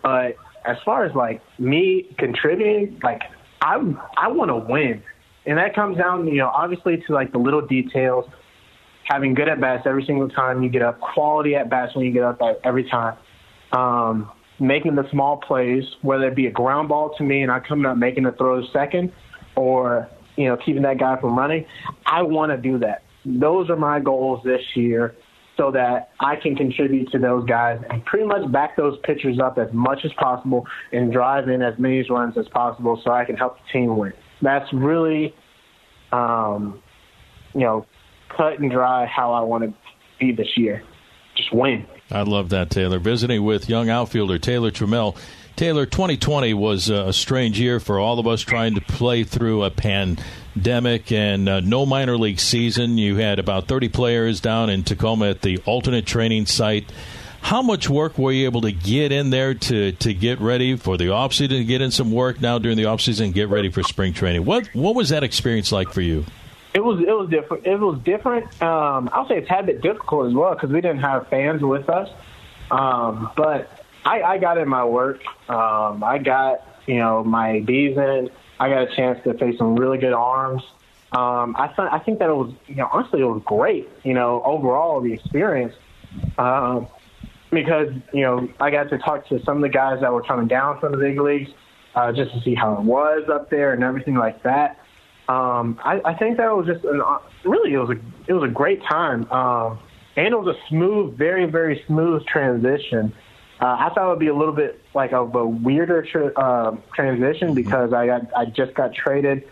[0.03, 3.23] But as far as like me contributing, like
[3.61, 3.77] I
[4.17, 5.03] I want to win,
[5.47, 8.25] and that comes down, you know, obviously to like the little details,
[9.05, 12.13] having good at bats every single time you get up, quality at bats when you
[12.13, 13.17] get up every time,
[13.73, 17.61] um, making the small plays, whether it be a ground ball to me and I
[17.61, 19.13] coming up making a throw second,
[19.57, 21.67] or you know keeping that guy from running.
[22.07, 23.03] I want to do that.
[23.25, 25.15] Those are my goals this year
[25.57, 29.59] so that I can contribute to those guys and pretty much back those pitchers up
[29.59, 33.37] as much as possible and drive in as many runs as possible so I can
[33.37, 34.13] help the team win.
[34.41, 35.35] That's really,
[36.11, 36.83] um,
[37.55, 37.87] you know,
[38.37, 39.75] cut and dry how I want to
[40.19, 40.83] be this year.
[41.37, 41.87] Just win.
[42.11, 42.99] I love that, Taylor.
[42.99, 45.17] Visiting with young outfielder Taylor Trammell.
[45.57, 49.71] Taylor, 2020 was a strange year for all of us trying to play through a
[49.71, 52.97] pandemic and uh, no minor league season.
[52.97, 56.91] You had about 30 players down in Tacoma at the alternate training site.
[57.43, 60.97] How much work were you able to get in there to, to get ready for
[60.97, 63.83] the offseason, to get in some work now during the offseason and get ready for
[63.83, 64.45] spring training?
[64.45, 66.25] What what was that experience like for you?
[66.73, 67.67] It was it was different.
[67.67, 68.45] It was different.
[68.63, 71.63] Um, I'll say it's had a bit difficult as well because we didn't have fans
[71.63, 72.09] with us.
[72.71, 75.21] Um, but I, I got in my work.
[75.49, 78.31] Um, I got you know my B's in.
[78.59, 80.63] I got a chance to face some really good arms.
[81.13, 83.89] Um, I thought I think that it was you know honestly it was great.
[84.03, 85.75] You know overall the experience.
[86.39, 86.89] Um,
[87.51, 90.49] because you know I got to talk to some of the guys that were coming
[90.49, 91.51] down from the big leagues
[91.95, 94.79] uh, just to see how it was up there and everything like that.
[95.29, 97.01] Um, I, I think that was just an,
[97.45, 99.79] really it was a it was a great time, um,
[100.17, 103.13] and it was a smooth, very very smooth transition.
[103.63, 106.77] Uh, I thought it would be a little bit like of a weirder tra- uh,
[106.97, 109.49] transition because I got I just got traded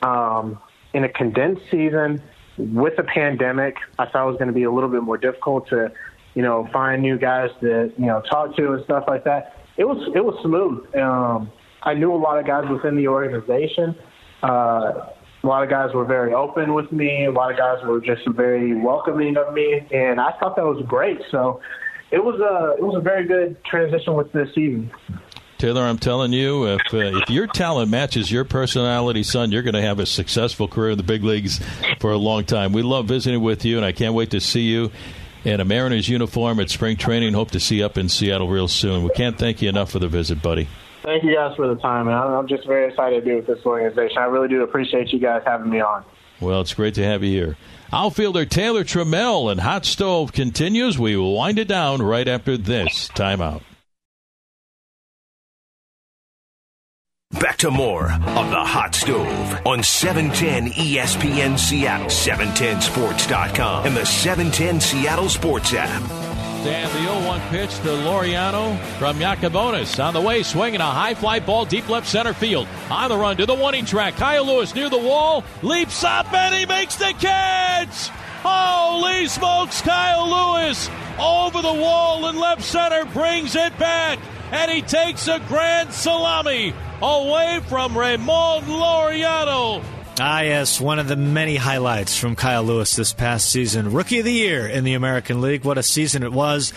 [0.00, 0.58] um,
[0.94, 2.22] in a condensed season
[2.56, 3.76] with a pandemic.
[3.98, 5.92] I thought it was going to be a little bit more difficult to
[6.32, 9.58] you know find new guys to you know talk to and stuff like that.
[9.76, 10.96] It was it was smooth.
[10.96, 13.94] Um, I knew a lot of guys within the organization.
[14.42, 15.10] Uh,
[15.42, 17.26] a lot of guys were very open with me.
[17.26, 20.82] A lot of guys were just very welcoming of me, and I thought that was
[20.86, 21.20] great.
[21.30, 21.60] So
[22.10, 24.90] it was a it was a very good transition with this season.
[25.58, 29.74] Taylor, I'm telling you, if uh, if your talent matches your personality, son, you're going
[29.74, 31.60] to have a successful career in the big leagues
[31.98, 32.72] for a long time.
[32.72, 34.90] We love visiting with you, and I can't wait to see you
[35.44, 37.34] in a Mariners uniform at spring training.
[37.34, 39.04] Hope to see you up in Seattle real soon.
[39.04, 40.66] We can't thank you enough for the visit, buddy.
[41.02, 43.64] Thank you guys for the time, and I'm just very excited to be with this
[43.64, 44.18] organization.
[44.18, 46.04] I really do appreciate you guys having me on.
[46.40, 47.56] Well, it's great to have you here.
[47.92, 50.98] Outfielder Taylor Trammell and Hot Stove continues.
[50.98, 53.62] We will wind it down right after this timeout.
[57.38, 64.80] Back to more of the Hot Stove on 710 ESPN Seattle, 710sports.com, and the 710
[64.80, 66.19] Seattle Sports app.
[66.66, 70.02] And the 0 1 pitch to Laureano from Yacabonis.
[70.02, 72.68] On the way, swinging a high fly ball deep left center field.
[72.90, 74.16] On the run to the warning track.
[74.16, 78.08] Kyle Lewis near the wall, leaps up, and he makes the catch!
[78.42, 84.18] Holy smokes, Kyle Lewis over the wall in left center brings it back,
[84.52, 89.82] and he takes a grand salami away from Ramón Laureano.
[90.22, 93.90] Ah, yes, one of the many highlights from Kyle Lewis this past season.
[93.90, 95.64] Rookie of the Year in the American League.
[95.64, 96.74] What a season it was.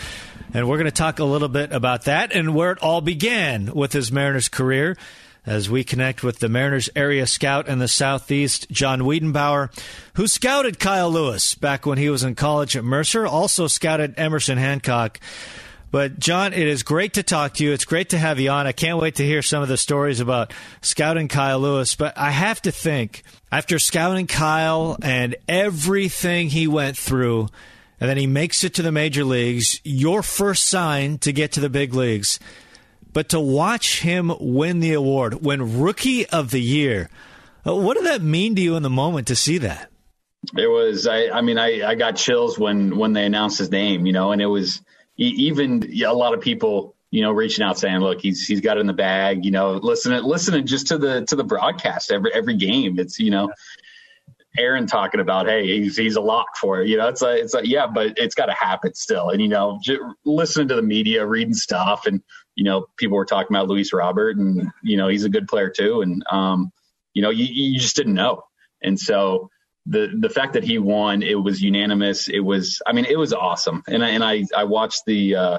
[0.54, 3.74] And we're going to talk a little bit about that and where it all began
[3.74, 4.96] with his Mariners career
[5.44, 9.70] as we connect with the Mariners area scout in the Southeast, John Wiedenbauer,
[10.14, 14.56] who scouted Kyle Lewis back when he was in college at Mercer, also scouted Emerson
[14.56, 15.20] Hancock.
[15.94, 17.70] But John, it is great to talk to you.
[17.70, 18.66] It's great to have you on.
[18.66, 20.52] I can't wait to hear some of the stories about
[20.82, 21.94] scouting Kyle Lewis.
[21.94, 27.46] But I have to think, after scouting Kyle and everything he went through,
[28.00, 31.60] and then he makes it to the major leagues, your first sign to get to
[31.60, 32.40] the big leagues.
[33.12, 37.08] But to watch him win the award, win Rookie of the Year,
[37.62, 39.92] what did that mean to you in the moment to see that?
[40.58, 44.06] It was, I, I mean, I, I got chills when when they announced his name,
[44.06, 44.80] you know, and it was
[45.16, 48.80] even a lot of people, you know, reaching out saying, "Look, he's he's got it
[48.80, 52.56] in the bag." You know, listening listening just to the to the broadcast every every
[52.56, 52.98] game.
[52.98, 53.50] It's you know,
[54.58, 57.54] Aaron talking about, "Hey, he's he's a lock for it." You know, it's like it's
[57.54, 59.30] like yeah, but it's got to happen still.
[59.30, 62.22] And you know, just listening to the media, reading stuff, and
[62.56, 65.70] you know, people were talking about Luis Robert, and you know, he's a good player
[65.70, 66.02] too.
[66.02, 66.72] And um,
[67.14, 68.42] you know, you you just didn't know,
[68.82, 69.50] and so
[69.86, 72.28] the the fact that he won, it was unanimous.
[72.28, 73.82] It was, I mean, it was awesome.
[73.86, 75.58] And I, and I I watched the uh,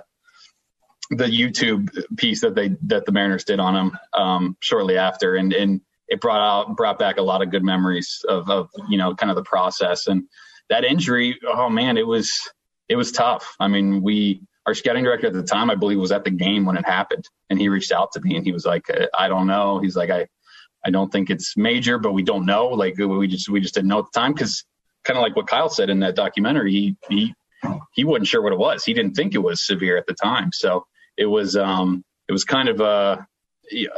[1.11, 5.53] the YouTube piece that they that the Mariners did on him um, shortly after, and
[5.53, 9.13] and it brought out brought back a lot of good memories of of you know
[9.13, 10.23] kind of the process and
[10.69, 11.39] that injury.
[11.45, 12.49] Oh man, it was
[12.89, 13.55] it was tough.
[13.59, 16.65] I mean, we our scouting director at the time, I believe, was at the game
[16.65, 19.45] when it happened, and he reached out to me and he was like, I don't
[19.45, 19.79] know.
[19.79, 20.27] He's like, I
[20.85, 22.67] I don't think it's major, but we don't know.
[22.67, 24.63] Like we just we just didn't know at the time because
[25.03, 27.35] kind of like what Kyle said in that documentary, he he
[27.93, 28.83] he wasn't sure what it was.
[28.83, 30.51] He didn't think it was severe at the time.
[30.51, 30.85] So
[31.17, 33.27] it was um it was kind of a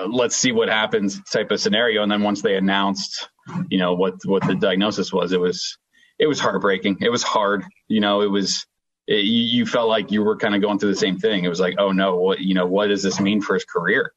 [0.07, 2.03] let's see what happens type of scenario.
[2.03, 3.27] And then once they announced,
[3.69, 5.77] you know what what the diagnosis was, it was
[6.19, 6.97] it was heartbreaking.
[7.01, 7.65] It was hard.
[7.87, 8.65] You know, it was
[9.07, 11.43] it, you felt like you were kind of going through the same thing.
[11.43, 14.13] It was like, oh no, what you know, what does this mean for his career?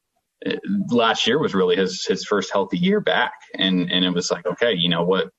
[0.89, 4.45] Last year was really his his first healthy year back, and and it was like,
[4.45, 5.29] okay, you know what,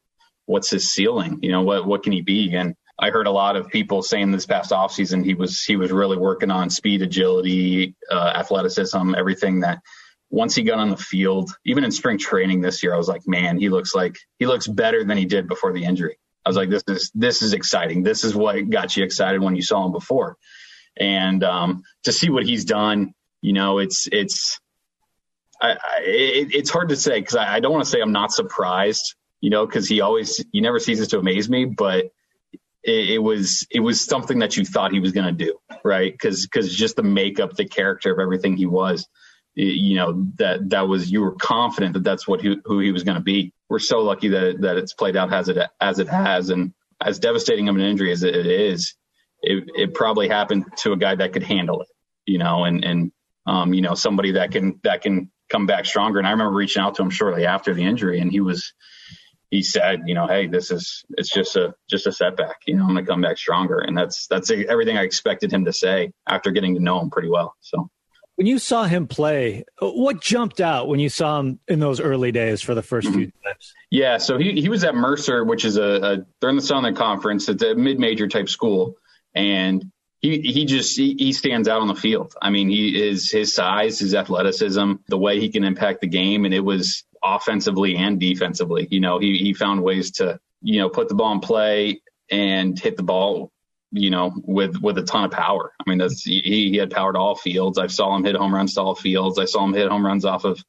[0.46, 1.38] what's his ceiling?
[1.42, 2.54] You know what what can he be?
[2.54, 5.90] And I heard a lot of people saying this past offseason he was he was
[5.90, 9.80] really working on speed, agility, uh, athleticism, everything that.
[10.34, 13.20] Once he got on the field, even in spring training this year, I was like,
[13.26, 16.16] man, he looks like he looks better than he did before the injury.
[16.42, 18.02] I was like, this is this is exciting.
[18.02, 20.38] This is what got you excited when you saw him before,
[20.96, 23.12] and um, to see what he's done,
[23.42, 24.58] you know, it's it's
[25.62, 28.12] I, I, it, it's hard to say because I, I, don't want to say I'm
[28.12, 32.06] not surprised, you know, because he always he never ceases to amaze me, but
[32.82, 36.12] it, it was it was something that you thought he was going to do, right?
[36.12, 39.08] Because because just the makeup, the character of everything he was,
[39.54, 43.04] you know, that that was you were confident that that's what he, who he was
[43.04, 43.52] going to be.
[43.68, 47.18] We're so lucky that that it's played out as it as it has, and as
[47.18, 48.94] devastating of an injury as it is,
[49.42, 51.88] it, it probably happened to a guy that could handle it,
[52.26, 53.12] you know, and and
[53.46, 56.18] um, you know somebody that can that can come back stronger.
[56.18, 58.72] And I remember reaching out to him shortly after the injury, and he was
[59.52, 62.56] he said, you know, hey, this is it's just a just a setback.
[62.66, 65.72] You know, I'm gonna come back stronger, and that's that's everything I expected him to
[65.72, 67.54] say after getting to know him pretty well.
[67.60, 67.88] So.
[68.36, 72.32] When you saw him play, what jumped out when you saw him in those early
[72.32, 73.46] days for the 1st few mm-hmm.
[73.46, 73.74] times?
[73.90, 76.94] Yeah, so he, he was at Mercer, which is a, a they're in the Southern
[76.94, 77.50] Conference.
[77.50, 78.94] It's a mid major type school,
[79.34, 79.84] and
[80.22, 82.34] he he just he, he, stands out on the field.
[82.40, 86.44] I mean, he is his size, his athleticism, the way he can impact the game,
[86.44, 88.88] and it was offensively and defensively.
[88.90, 92.78] You know, he he found ways to you know put the ball in play and
[92.78, 93.52] hit the ball
[93.92, 95.72] you know, with with a ton of power.
[95.78, 97.78] I mean, that's he, he had power to all fields.
[97.78, 99.38] I saw him hit home runs to all fields.
[99.38, 100.64] I saw him hit home runs off of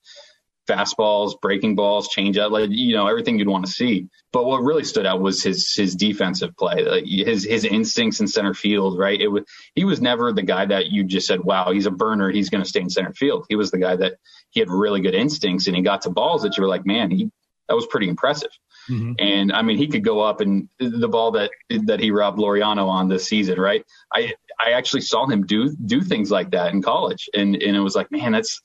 [0.67, 4.07] fastballs, breaking balls, change up, like you know everything you'd want to see.
[4.31, 8.27] But what really stood out was his his defensive play, like his his instincts in
[8.27, 8.97] center field.
[8.97, 9.43] Right, it was
[9.75, 12.63] he was never the guy that you just said, "Wow, he's a burner, he's going
[12.63, 14.15] to stay in center field." He was the guy that
[14.51, 17.11] he had really good instincts, and he got to balls that you were like, "Man,
[17.11, 17.29] he
[17.67, 18.51] that was pretty impressive."
[18.89, 19.13] Mm-hmm.
[19.19, 21.51] And I mean, he could go up and the ball that
[21.85, 23.85] that he robbed Laureano on this season, right?
[24.13, 27.79] I I actually saw him do do things like that in college, and and it
[27.79, 28.61] was like, man, that's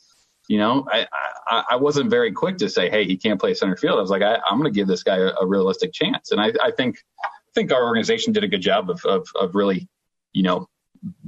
[0.48, 1.06] you know, I,
[1.46, 3.98] I, I wasn't very quick to say, hey, he can't play center field.
[3.98, 6.40] I was like, I, am going to give this guy a, a, realistic chance, and
[6.40, 9.88] I, I think I think our organization did a good job of of, of really,
[10.32, 10.66] you know,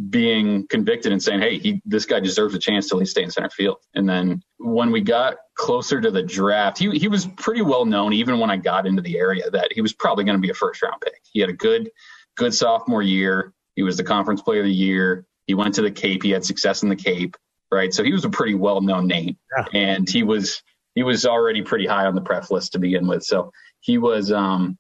[0.09, 3.23] being convicted and saying, hey, he, this guy deserves a chance to at least stay
[3.23, 3.77] in center field.
[3.95, 8.13] And then when we got closer to the draft, he he was pretty well known
[8.15, 10.55] even when I got into the area that he was probably going to be a
[10.55, 11.21] first round pick.
[11.31, 11.91] He had a good
[12.37, 13.53] good sophomore year.
[13.77, 15.27] He was the conference player of the year.
[15.47, 16.23] He went to the Cape.
[16.23, 17.37] He had success in the Cape
[17.71, 17.93] right?
[17.93, 19.65] So he was a pretty well known name, yeah.
[19.75, 20.63] and he was
[20.95, 23.23] he was already pretty high on the pref list to begin with.
[23.23, 24.79] So he was um,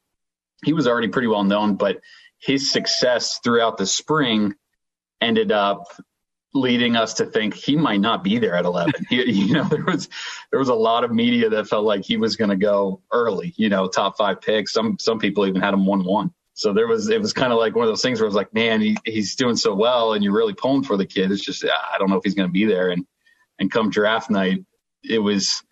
[0.64, 2.00] he was already pretty well known, but
[2.38, 4.54] his success throughout the spring
[5.20, 5.86] ended up
[6.52, 9.06] leading us to think he might not be there at 11.
[9.08, 10.08] he, you know, there was
[10.50, 13.54] there was a lot of media that felt like he was going to go early.
[13.56, 14.72] You know, top five picks.
[14.72, 16.32] Some some people even had him one one.
[16.60, 18.34] So there was, it was kind of like one of those things where I was
[18.34, 21.32] like, man, he, he's doing so well, and you're really pulling for the kid.
[21.32, 22.90] It's just, I don't know if he's going to be there.
[22.90, 23.06] And
[23.58, 24.64] and come draft night,
[25.02, 25.62] it was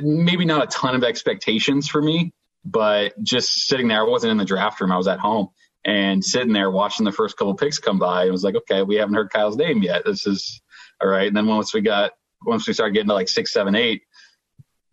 [0.00, 2.32] maybe not a ton of expectations for me,
[2.64, 5.48] but just sitting there, I wasn't in the draft room, I was at home
[5.84, 8.24] and sitting there watching the first couple picks come by.
[8.24, 10.04] It was like, okay, we haven't heard Kyle's name yet.
[10.06, 10.62] This is
[11.02, 11.26] all right.
[11.26, 12.12] And then once we got,
[12.46, 14.02] once we started getting to like six, seven, eight,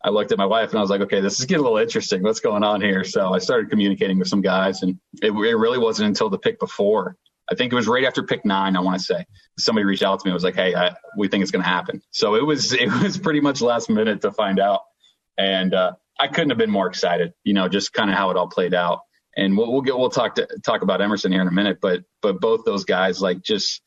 [0.04, 1.78] I looked at my wife and I was like, okay, this is getting a little
[1.78, 2.24] interesting.
[2.24, 3.04] What's going on here?
[3.04, 6.60] So I started communicating with some guys, and it, it really wasn't until the pick
[6.60, 7.18] before.
[7.52, 8.78] I think it was right after pick nine.
[8.78, 9.26] I want to say
[9.60, 10.32] somebody reached out to me.
[10.32, 12.02] and was like, hey, I, we think it's going to happen.
[12.12, 14.82] So it was it was pretty much last minute to find out,
[15.38, 17.34] and uh, I couldn't have been more excited.
[17.44, 19.02] You know, just kind of how it all played out.
[19.38, 22.04] And we'll, we'll get we'll talk to talk about Emerson here in a minute, but
[22.22, 23.82] but both those guys like just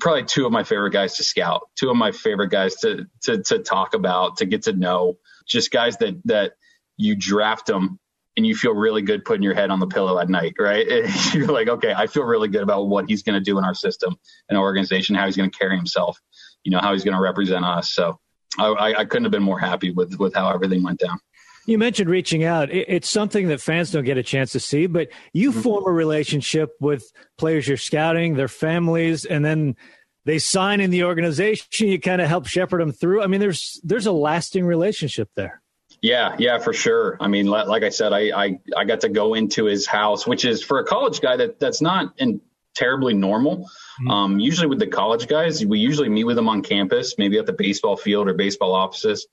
[0.00, 3.42] probably two of my favorite guys to scout, two of my favorite guys to to
[3.44, 6.52] to talk about, to get to know, just guys that that
[6.96, 7.98] you draft them
[8.36, 10.86] and you feel really good putting your head on the pillow at night, right?
[11.34, 13.74] You're like, okay, I feel really good about what he's going to do in our
[13.74, 14.16] system
[14.48, 16.18] and organization, how he's going to carry himself,
[16.64, 17.92] you know, how he's going to represent us.
[17.92, 18.18] So
[18.58, 21.18] I, I couldn't have been more happy with with how everything went down.
[21.66, 22.70] You mentioned reaching out.
[22.72, 25.60] It's something that fans don't get a chance to see, but you mm-hmm.
[25.60, 27.04] form a relationship with
[27.38, 29.76] players you're scouting, their families, and then
[30.24, 31.88] they sign in the organization.
[31.88, 33.22] You kind of help shepherd them through.
[33.22, 35.60] I mean, there's there's a lasting relationship there.
[36.00, 37.16] Yeah, yeah, for sure.
[37.20, 40.44] I mean, like I said, I, I, I got to go into his house, which
[40.44, 42.40] is for a college guy that that's not in
[42.74, 43.58] terribly normal.
[44.00, 44.10] Mm-hmm.
[44.10, 47.46] Um, usually with the college guys, we usually meet with them on campus, maybe at
[47.46, 49.28] the baseball field or baseball offices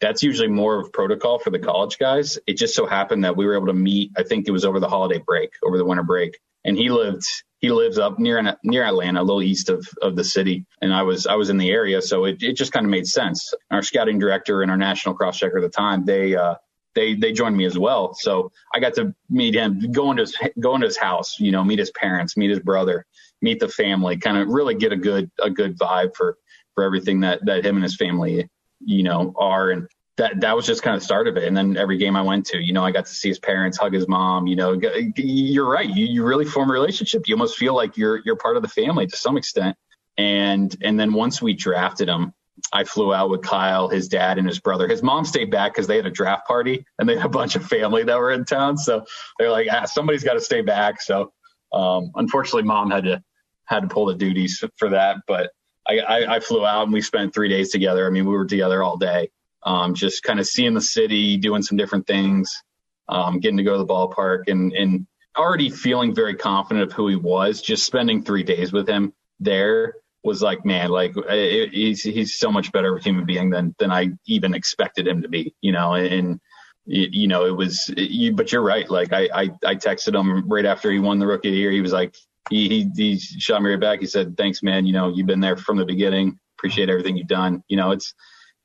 [0.00, 2.38] that's usually more of protocol for the college guys.
[2.46, 4.12] It just so happened that we were able to meet.
[4.16, 7.24] I think it was over the holiday break, over the winter break, and he lived
[7.64, 11.02] he lives up near near Atlanta, a little east of, of the city, and I
[11.02, 13.54] was I was in the area, so it, it just kind of made sense.
[13.70, 16.56] Our scouting director and our national cross checker at the time, they uh,
[16.94, 20.36] they they joined me as well, so I got to meet him, go into his
[20.60, 23.06] go into his house, you know, meet his parents, meet his brother,
[23.40, 26.36] meet the family, kind of really get a good a good vibe for
[26.74, 28.46] for everything that that him and his family
[28.84, 29.70] you know, are.
[29.70, 31.44] And that, that was just kind of the start of it.
[31.44, 33.78] And then every game I went to, you know, I got to see his parents,
[33.78, 34.78] hug his mom, you know,
[35.16, 35.88] you're right.
[35.88, 37.22] You, you really form a relationship.
[37.26, 39.76] You almost feel like you're, you're part of the family to some extent.
[40.16, 42.32] And, and then once we drafted him,
[42.72, 44.86] I flew out with Kyle, his dad, and his brother.
[44.86, 47.56] His mom stayed back because they had a draft party and they had a bunch
[47.56, 48.76] of family that were in town.
[48.76, 49.04] So
[49.38, 51.02] they're like, ah, somebody's got to stay back.
[51.02, 51.32] So
[51.72, 53.22] um, unfortunately, mom had to
[53.66, 55.16] had to pull the duties for that.
[55.26, 55.50] But
[55.88, 58.06] I, I, I, flew out and we spent three days together.
[58.06, 59.30] I mean, we were together all day,
[59.64, 62.62] um, just kind of seeing the city, doing some different things,
[63.08, 67.08] um, getting to go to the ballpark and, and already feeling very confident of who
[67.08, 67.62] he was.
[67.62, 72.50] Just spending three days with him there was like, man, like it, he's, he's so
[72.50, 76.40] much better human being than, than I even expected him to be, you know, and,
[76.86, 78.88] you know, it was, you, but you're right.
[78.90, 81.70] Like I, I, I texted him right after he won the rookie of the year.
[81.70, 82.14] He was like,
[82.50, 84.00] he, he, he shot me right back.
[84.00, 84.84] He said, thanks, man.
[84.84, 86.38] You know, you've been there from the beginning.
[86.58, 87.62] Appreciate everything you've done.
[87.68, 88.14] You know, it's,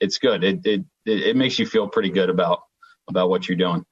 [0.01, 0.43] it's good.
[0.43, 2.63] It, it, it makes you feel pretty good about,
[3.07, 3.85] about what you're doing.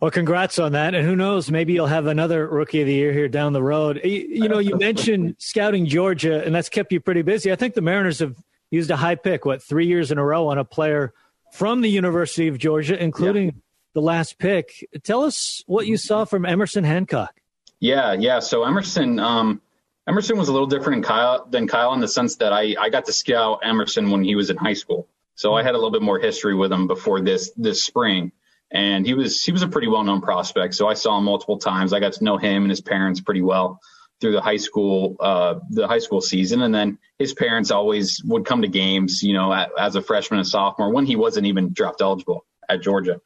[0.00, 0.94] Well, congrats on that.
[0.94, 4.00] And who knows, maybe you'll have another rookie of the year here down the road.
[4.04, 7.52] You, you know, you mentioned scouting Georgia, and that's kept you pretty busy.
[7.52, 8.36] I think the Mariners have
[8.70, 11.12] used a high pick, what, three years in a row on a player
[11.52, 13.52] from the University of Georgia, including yeah.
[13.94, 14.88] the last pick.
[15.02, 17.34] Tell us what you saw from Emerson Hancock.
[17.80, 18.38] Yeah, yeah.
[18.38, 19.60] So Emerson, um,
[20.08, 22.90] Emerson was a little different than Kyle, than Kyle in the sense that I, I
[22.90, 25.08] got to scout Emerson when he was in high school.
[25.40, 28.32] So I had a little bit more history with him before this this spring.
[28.70, 30.74] And he was he was a pretty well known prospect.
[30.74, 31.94] So I saw him multiple times.
[31.94, 33.80] I got to know him and his parents pretty well
[34.20, 36.60] through the high school uh, the high school season.
[36.60, 40.46] And then his parents always would come to games, you know, as a freshman and
[40.46, 43.22] sophomore when he wasn't even draft eligible at Georgia.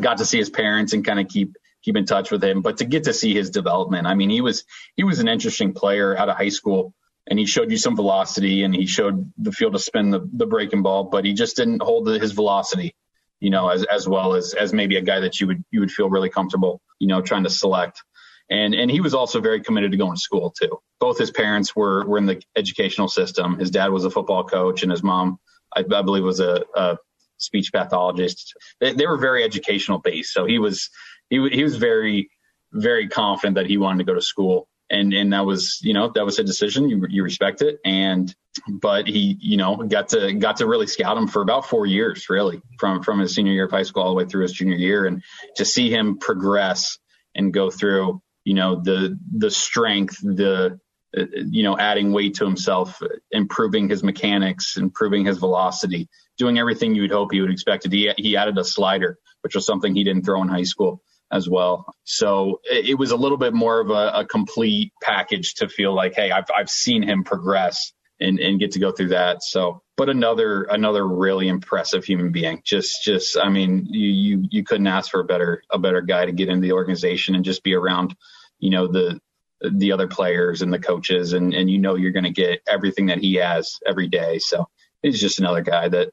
[0.00, 2.62] Got to see his parents and kind of keep keep in touch with him.
[2.62, 5.72] But to get to see his development, I mean, he was he was an interesting
[5.72, 6.94] player out of high school,
[7.26, 10.46] and he showed you some velocity, and he showed the field to spin the the
[10.46, 12.94] breaking ball, but he just didn't hold his velocity,
[13.40, 15.90] you know, as as well as as maybe a guy that you would you would
[15.90, 18.02] feel really comfortable, you know, trying to select.
[18.50, 20.80] And and he was also very committed to going to school too.
[20.98, 23.58] Both his parents were were in the educational system.
[23.58, 25.38] His dad was a football coach, and his mom,
[25.76, 26.98] I, I believe, was a, a
[27.38, 28.54] speech pathologist.
[28.80, 30.32] They, they were very educational based.
[30.32, 30.90] So he was
[31.28, 32.30] he he was very
[32.72, 36.10] very confident that he wanted to go to school and and that was you know
[36.14, 36.88] that was a decision.
[36.88, 37.78] You you respect it.
[37.84, 38.34] And
[38.68, 42.28] but he you know got to got to really scout him for about four years
[42.28, 44.76] really from from his senior year of high school all the way through his junior
[44.76, 45.06] year.
[45.06, 45.22] And
[45.56, 46.98] to see him progress
[47.34, 50.78] and go through you know the the strength the
[51.14, 57.02] you know adding weight to himself improving his mechanics improving his velocity doing everything you
[57.02, 57.90] would hope he would expect.
[57.90, 61.02] He he added a slider which was something he didn't throw in high school
[61.32, 61.94] as well.
[62.04, 66.14] So it, was a little bit more of a, a, complete package to feel like,
[66.14, 69.42] hey, I've I've seen him progress and, and get to go through that.
[69.42, 72.62] So, but another another really impressive human being.
[72.64, 76.26] Just just I mean, you you you couldn't ask for a better a better guy
[76.26, 78.16] to get into the organization and just be around,
[78.58, 79.20] you know, the
[79.62, 83.06] the other players and the coaches and and you know you're going to get everything
[83.06, 84.38] that he has every day.
[84.38, 84.68] So
[85.02, 86.10] he's just another guy that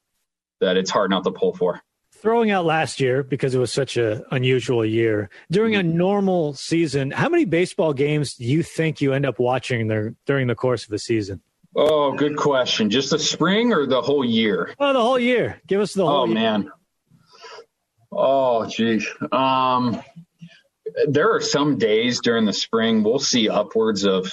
[0.60, 1.82] that it's hard not to pull for
[2.22, 5.30] throwing out last year because it was such an unusual year.
[5.52, 9.88] During a normal season how many baseball games do you think you end up watching
[9.88, 11.42] there during the course of the season?
[11.76, 12.90] Oh good question.
[12.90, 14.74] Just the spring or the whole year?
[14.80, 15.62] Oh the whole year.
[15.68, 16.34] Give us the whole oh year.
[16.36, 16.72] man.
[18.12, 19.08] Oh geez.
[19.32, 20.02] Um
[21.08, 24.32] there are some days during the spring we'll see upwards of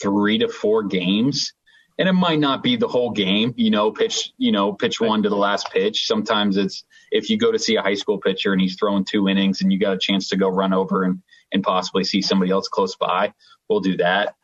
[0.00, 1.52] three to four games
[2.00, 5.22] and it might not be the whole game, you know, pitch, you know, pitch one
[5.22, 6.06] to the last pitch.
[6.06, 9.28] Sometimes it's if you go to see a high school pitcher and he's throwing two
[9.28, 12.50] innings and you got a chance to go run over and, and possibly see somebody
[12.50, 13.32] else close by,
[13.68, 14.34] we'll do that.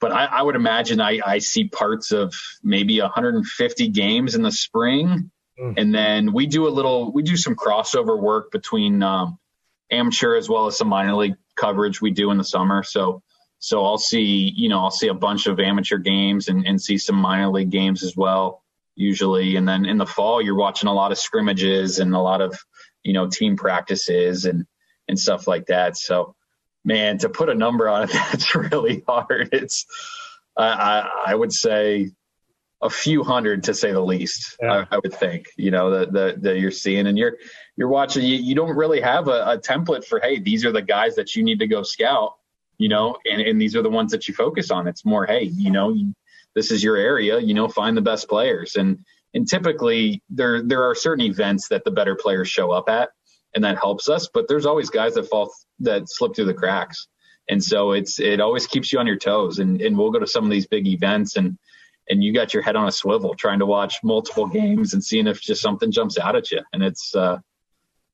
[0.00, 4.52] But I, I would imagine I, I see parts of maybe 150 games in the
[4.52, 5.30] spring.
[5.58, 5.74] Mm.
[5.76, 9.38] And then we do a little, we do some crossover work between um,
[9.90, 12.82] amateur as well as some minor league coverage we do in the summer.
[12.82, 13.22] So
[13.58, 16.98] so I'll see, you know, I'll see a bunch of amateur games and, and see
[16.98, 18.62] some minor league games as well,
[18.96, 19.56] usually.
[19.56, 22.58] And then in the fall, you're watching a lot of scrimmages and a lot of,
[23.02, 24.66] you know, team practices and,
[25.08, 25.96] and stuff like that.
[25.96, 26.34] So,
[26.84, 29.50] man, to put a number on it, that's really hard.
[29.52, 29.86] It's,
[30.56, 32.10] I, I, I would say
[32.82, 34.56] a few hundred to say the least.
[34.60, 34.84] Yeah.
[34.90, 37.36] I, I, would think, you know, that that that you're seeing and you're
[37.76, 38.24] you're watching.
[38.24, 41.34] You, you don't really have a, a, template for hey, these are the guys that
[41.34, 42.34] you need to go scout
[42.78, 44.86] you know, and, and these are the ones that you focus on.
[44.86, 45.96] It's more, hey, you know,
[46.56, 48.74] this is your area, you know, find the best players.
[48.74, 49.04] And
[49.34, 53.10] and typically there there are certain events that the better players show up at
[53.54, 57.06] and that helps us, but there's always guys that fall that slip through the cracks.
[57.48, 59.60] And so it's it always keeps you on your toes.
[59.60, 61.56] And and we'll go to some of these big events and
[62.08, 65.26] and you got your head on a swivel trying to watch multiple games and seeing
[65.26, 66.60] if just something jumps out at you.
[66.72, 67.38] And it's uh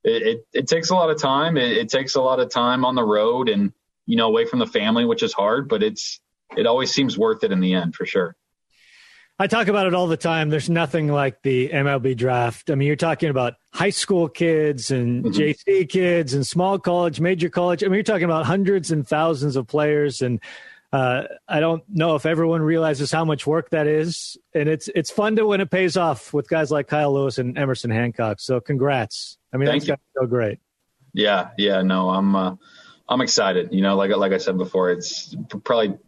[0.05, 1.57] it, it, it takes a lot of time.
[1.57, 3.73] It, it takes a lot of time on the road and
[4.07, 6.21] you know, away from the family, which is hard, but it's
[6.57, 8.37] it always seems worth it in the end for sure.
[9.39, 10.51] I talk about it all the time.
[10.51, 12.71] There's nothing like the MLB draft.
[12.71, 15.35] I mean, you're talking about high school kids and mm-hmm.
[15.35, 17.83] JC kids and small college, major college.
[17.83, 20.39] I mean, you're talking about hundreds and thousands of players, and
[20.93, 24.37] uh, I don't know if everyone realizes how much work that is.
[24.55, 27.59] And it's it's fun to when it pays off with guys like Kyle Lewis and
[27.59, 28.39] Emerson Hancock.
[28.39, 29.39] So, congrats.
[29.53, 30.61] I mean, Thank that's so great.
[31.15, 31.83] Yeah, yeah.
[31.83, 32.37] No, I'm.
[32.37, 32.55] Uh,
[33.09, 33.73] I'm excited.
[33.73, 35.35] You know, like like I said before, it's
[35.65, 35.99] probably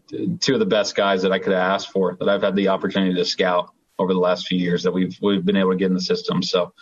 [0.40, 2.68] two of the best guys that I could have asked for that I've had the
[2.68, 5.86] opportunity to scout over the last few years that we've we've been able to get
[5.86, 6.42] in the system.
[6.42, 6.72] So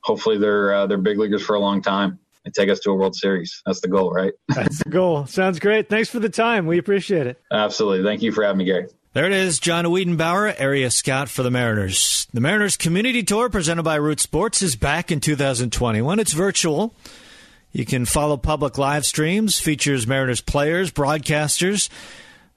[0.00, 2.94] hopefully they're uh, they're big leaguers for a long time and take us to a
[2.94, 3.62] World Series.
[3.64, 4.32] That's the goal, right?
[4.48, 5.26] That's the goal.
[5.26, 5.88] Sounds great.
[5.88, 6.66] Thanks for the time.
[6.66, 7.40] We appreciate it.
[7.50, 8.04] Absolutely.
[8.04, 8.88] Thank you for having me, Gary.
[9.14, 12.26] There it is, John Wiedenbauer, area scout for the Mariners.
[12.32, 16.18] The Mariners Community Tour presented by Root Sports is back in 2021.
[16.18, 16.94] It's virtual.
[17.72, 21.88] You can follow public live streams, features Mariners players, broadcasters.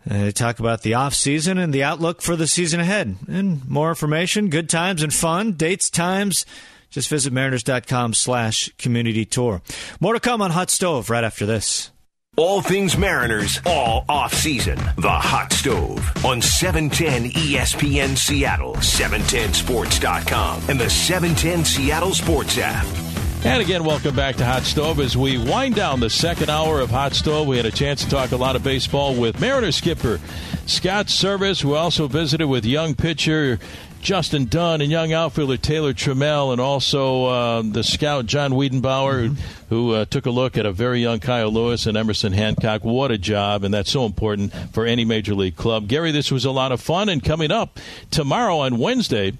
[0.09, 3.15] Uh, talk about the off season and the outlook for the season ahead.
[3.27, 6.45] And more information, good times and fun, dates, times.
[6.91, 9.61] Just visit mariners.com slash community tour.
[9.99, 11.91] More to come on Hot Stove right after this.
[12.37, 14.77] All things Mariners, all off season.
[14.97, 23.14] The Hot Stove on 710 ESPN Seattle, 710sports.com, and the 710 Seattle Sports app.
[23.45, 24.99] And again, welcome back to Hot Stove.
[24.99, 28.09] As we wind down the second hour of Hot Stove, we had a chance to
[28.09, 30.19] talk a lot of baseball with Mariner skipper
[30.65, 33.59] Scott Servais, We also visited with young pitcher
[34.01, 39.69] Justin Dunn and young outfielder Taylor Trammell, and also uh, the scout John Wiedenbauer, mm-hmm.
[39.69, 42.83] who uh, took a look at a very young Kyle Lewis and Emerson Hancock.
[42.83, 45.87] What a job, and that's so important for any major league club.
[45.87, 47.79] Gary, this was a lot of fun, and coming up
[48.09, 49.33] tomorrow on Wednesday,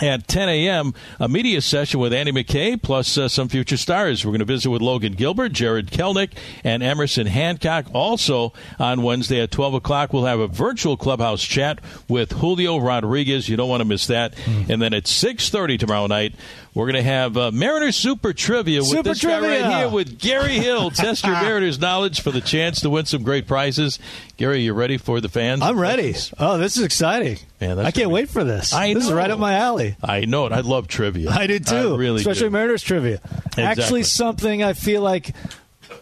[0.00, 4.24] at 10 a.m., a media session with Andy McKay plus uh, some future stars.
[4.24, 6.30] We're going to visit with Logan Gilbert, Jarred Kelenic,
[6.64, 7.86] and Emerson Hancock.
[7.92, 13.48] Also on Wednesday at 12 o'clock, we'll have a virtual clubhouse chat with Julio Rodriguez.
[13.48, 14.34] You don't want to miss that.
[14.34, 14.70] Mm.
[14.70, 16.34] And then at 6.30 tomorrow night,
[16.74, 19.40] we're going to have uh, Mariners Super Trivia with Super this trivia.
[19.60, 20.90] guy right here with Gary Hill.
[20.92, 23.98] Test your Mariners knowledge for the chance to win some great prizes.
[24.38, 25.60] Gary, you ready for the fans?
[25.62, 26.14] I'm ready.
[26.38, 27.38] Oh, this is exciting.
[27.60, 28.72] Man, I can't wait for this.
[28.72, 29.10] I this know.
[29.10, 29.96] is right up my alley.
[30.02, 30.52] I know it.
[30.52, 31.30] I love trivia.
[31.30, 31.94] I did too.
[31.94, 32.50] I really Especially do.
[32.50, 33.20] Mariners trivia.
[33.46, 33.62] Exactly.
[33.64, 35.34] Actually, something I feel like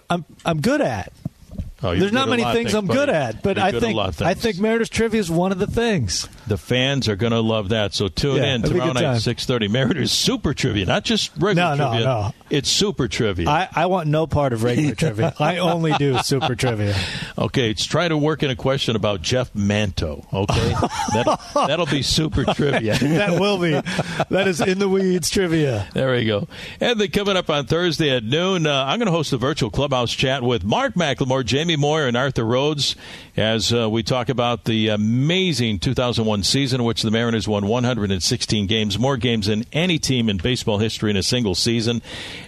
[0.09, 1.13] I'm I'm good at.
[1.83, 5.21] Oh, There's not many things, I'm good at, but I think I think Mariners trivia
[5.21, 6.29] is one of the things.
[6.47, 7.95] The fans are going to love that.
[7.95, 9.69] So tune Yeah, in it'll be a tomorrow night at six thirty.
[9.69, 12.07] Mariners Super Trivia, not just regular No, no, trivia.
[12.07, 12.35] no.
[12.51, 13.49] It's Super Trivia.
[13.49, 15.35] I, I want no part of regular trivia.
[15.39, 16.95] I only do super trivia.
[17.39, 20.27] Okay, let's try to work in a question about Jeff Manto.
[20.33, 20.75] Okay,
[21.15, 22.95] that'll, that'll be Super Trivia.
[22.99, 23.71] that will be.
[24.31, 25.87] That is in the weeds trivia.
[25.95, 26.49] There we go.
[26.81, 29.71] And then coming up on Thursday at noon, uh, I'm going to host a virtual
[29.71, 32.97] clubhouse chat with Mark McLemore, Jamie Moyer, and Arthur Rhodes
[33.37, 38.67] as uh, we talk about the amazing 2001 season in which the Mariners won 116
[38.67, 42.03] games, more games than any team in baseball history in a single season.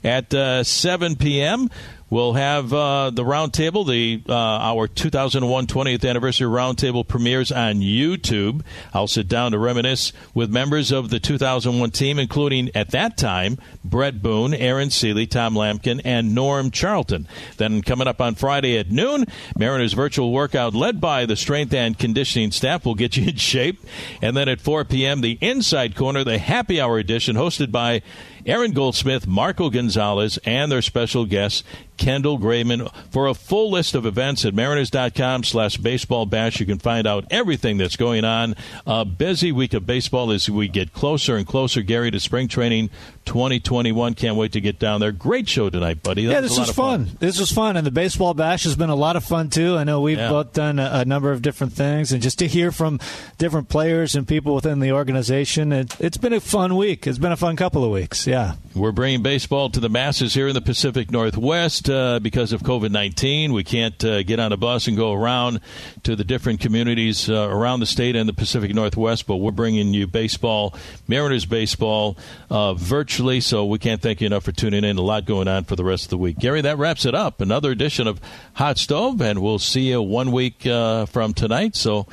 [0.04, 1.70] At uh, 7 p.m.,
[2.12, 8.60] We'll have uh, the roundtable, the uh, our 2001 20th anniversary roundtable premieres on YouTube.
[8.92, 13.56] I'll sit down to reminisce with members of the 2001 team, including at that time
[13.82, 17.26] Bret Boone, Aaron Sele, Tom Lampkin, and Norm Charlton.
[17.56, 19.24] Then coming up on Friday at noon,
[19.56, 23.82] Mariners virtual workout led by the strength and conditioning staff will get you in shape.
[24.20, 28.02] And then at 4 p.m., the Inside Corner, the Happy Hour edition, hosted by
[28.44, 31.64] Aaron Goldsmith, Marco Gonzalez, and their special guest,
[31.96, 32.92] Kendall Graveman.
[33.10, 37.24] For a full list of events at mariners.com slash baseball bash, you can find out
[37.30, 38.56] everything that's going on.
[38.86, 42.90] A busy week of baseball as we get closer and closer, Gary, to spring training
[43.24, 44.14] 2021.
[44.14, 45.12] Can't wait to get down there.
[45.12, 46.26] Great show tonight, buddy.
[46.26, 47.10] That yeah, was this lot was of fun.
[47.18, 49.76] This was fun, and the baseball bash has been a lot of fun too.
[49.76, 50.28] I know we've Yeah.
[50.30, 53.00] both done a, a number of different things, and just to hear from
[53.38, 57.06] different players and people within the organization, it, it's been a fun week.
[57.06, 58.26] It's been a fun couple of weeks.
[58.26, 58.54] Yeah.
[58.74, 62.90] We're bringing baseball to the masses here in the Pacific Northwest uh, because of COVID
[62.90, 63.52] 19.
[63.52, 65.60] We can't uh, get on a bus and go around
[66.04, 69.92] to the different communities uh, around the state and the Pacific Northwest, but we're bringing
[69.92, 70.74] you baseball,
[71.06, 72.16] Mariners baseball,
[72.50, 72.72] uh,
[73.12, 73.42] virtually.
[73.42, 74.96] So we can't thank you enough for tuning in.
[74.96, 76.38] A lot going on for the rest of the week.
[76.38, 77.42] Gary, that wraps it up.
[77.42, 78.22] Another edition of
[78.54, 81.76] Hot Stove, and we'll see you one week uh, from tonight.
[81.76, 82.06] So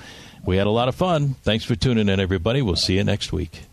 [0.43, 1.35] we had a lot of fun.
[1.41, 2.61] Thanks for tuning in, everybody.
[2.61, 3.68] We'll see you next week.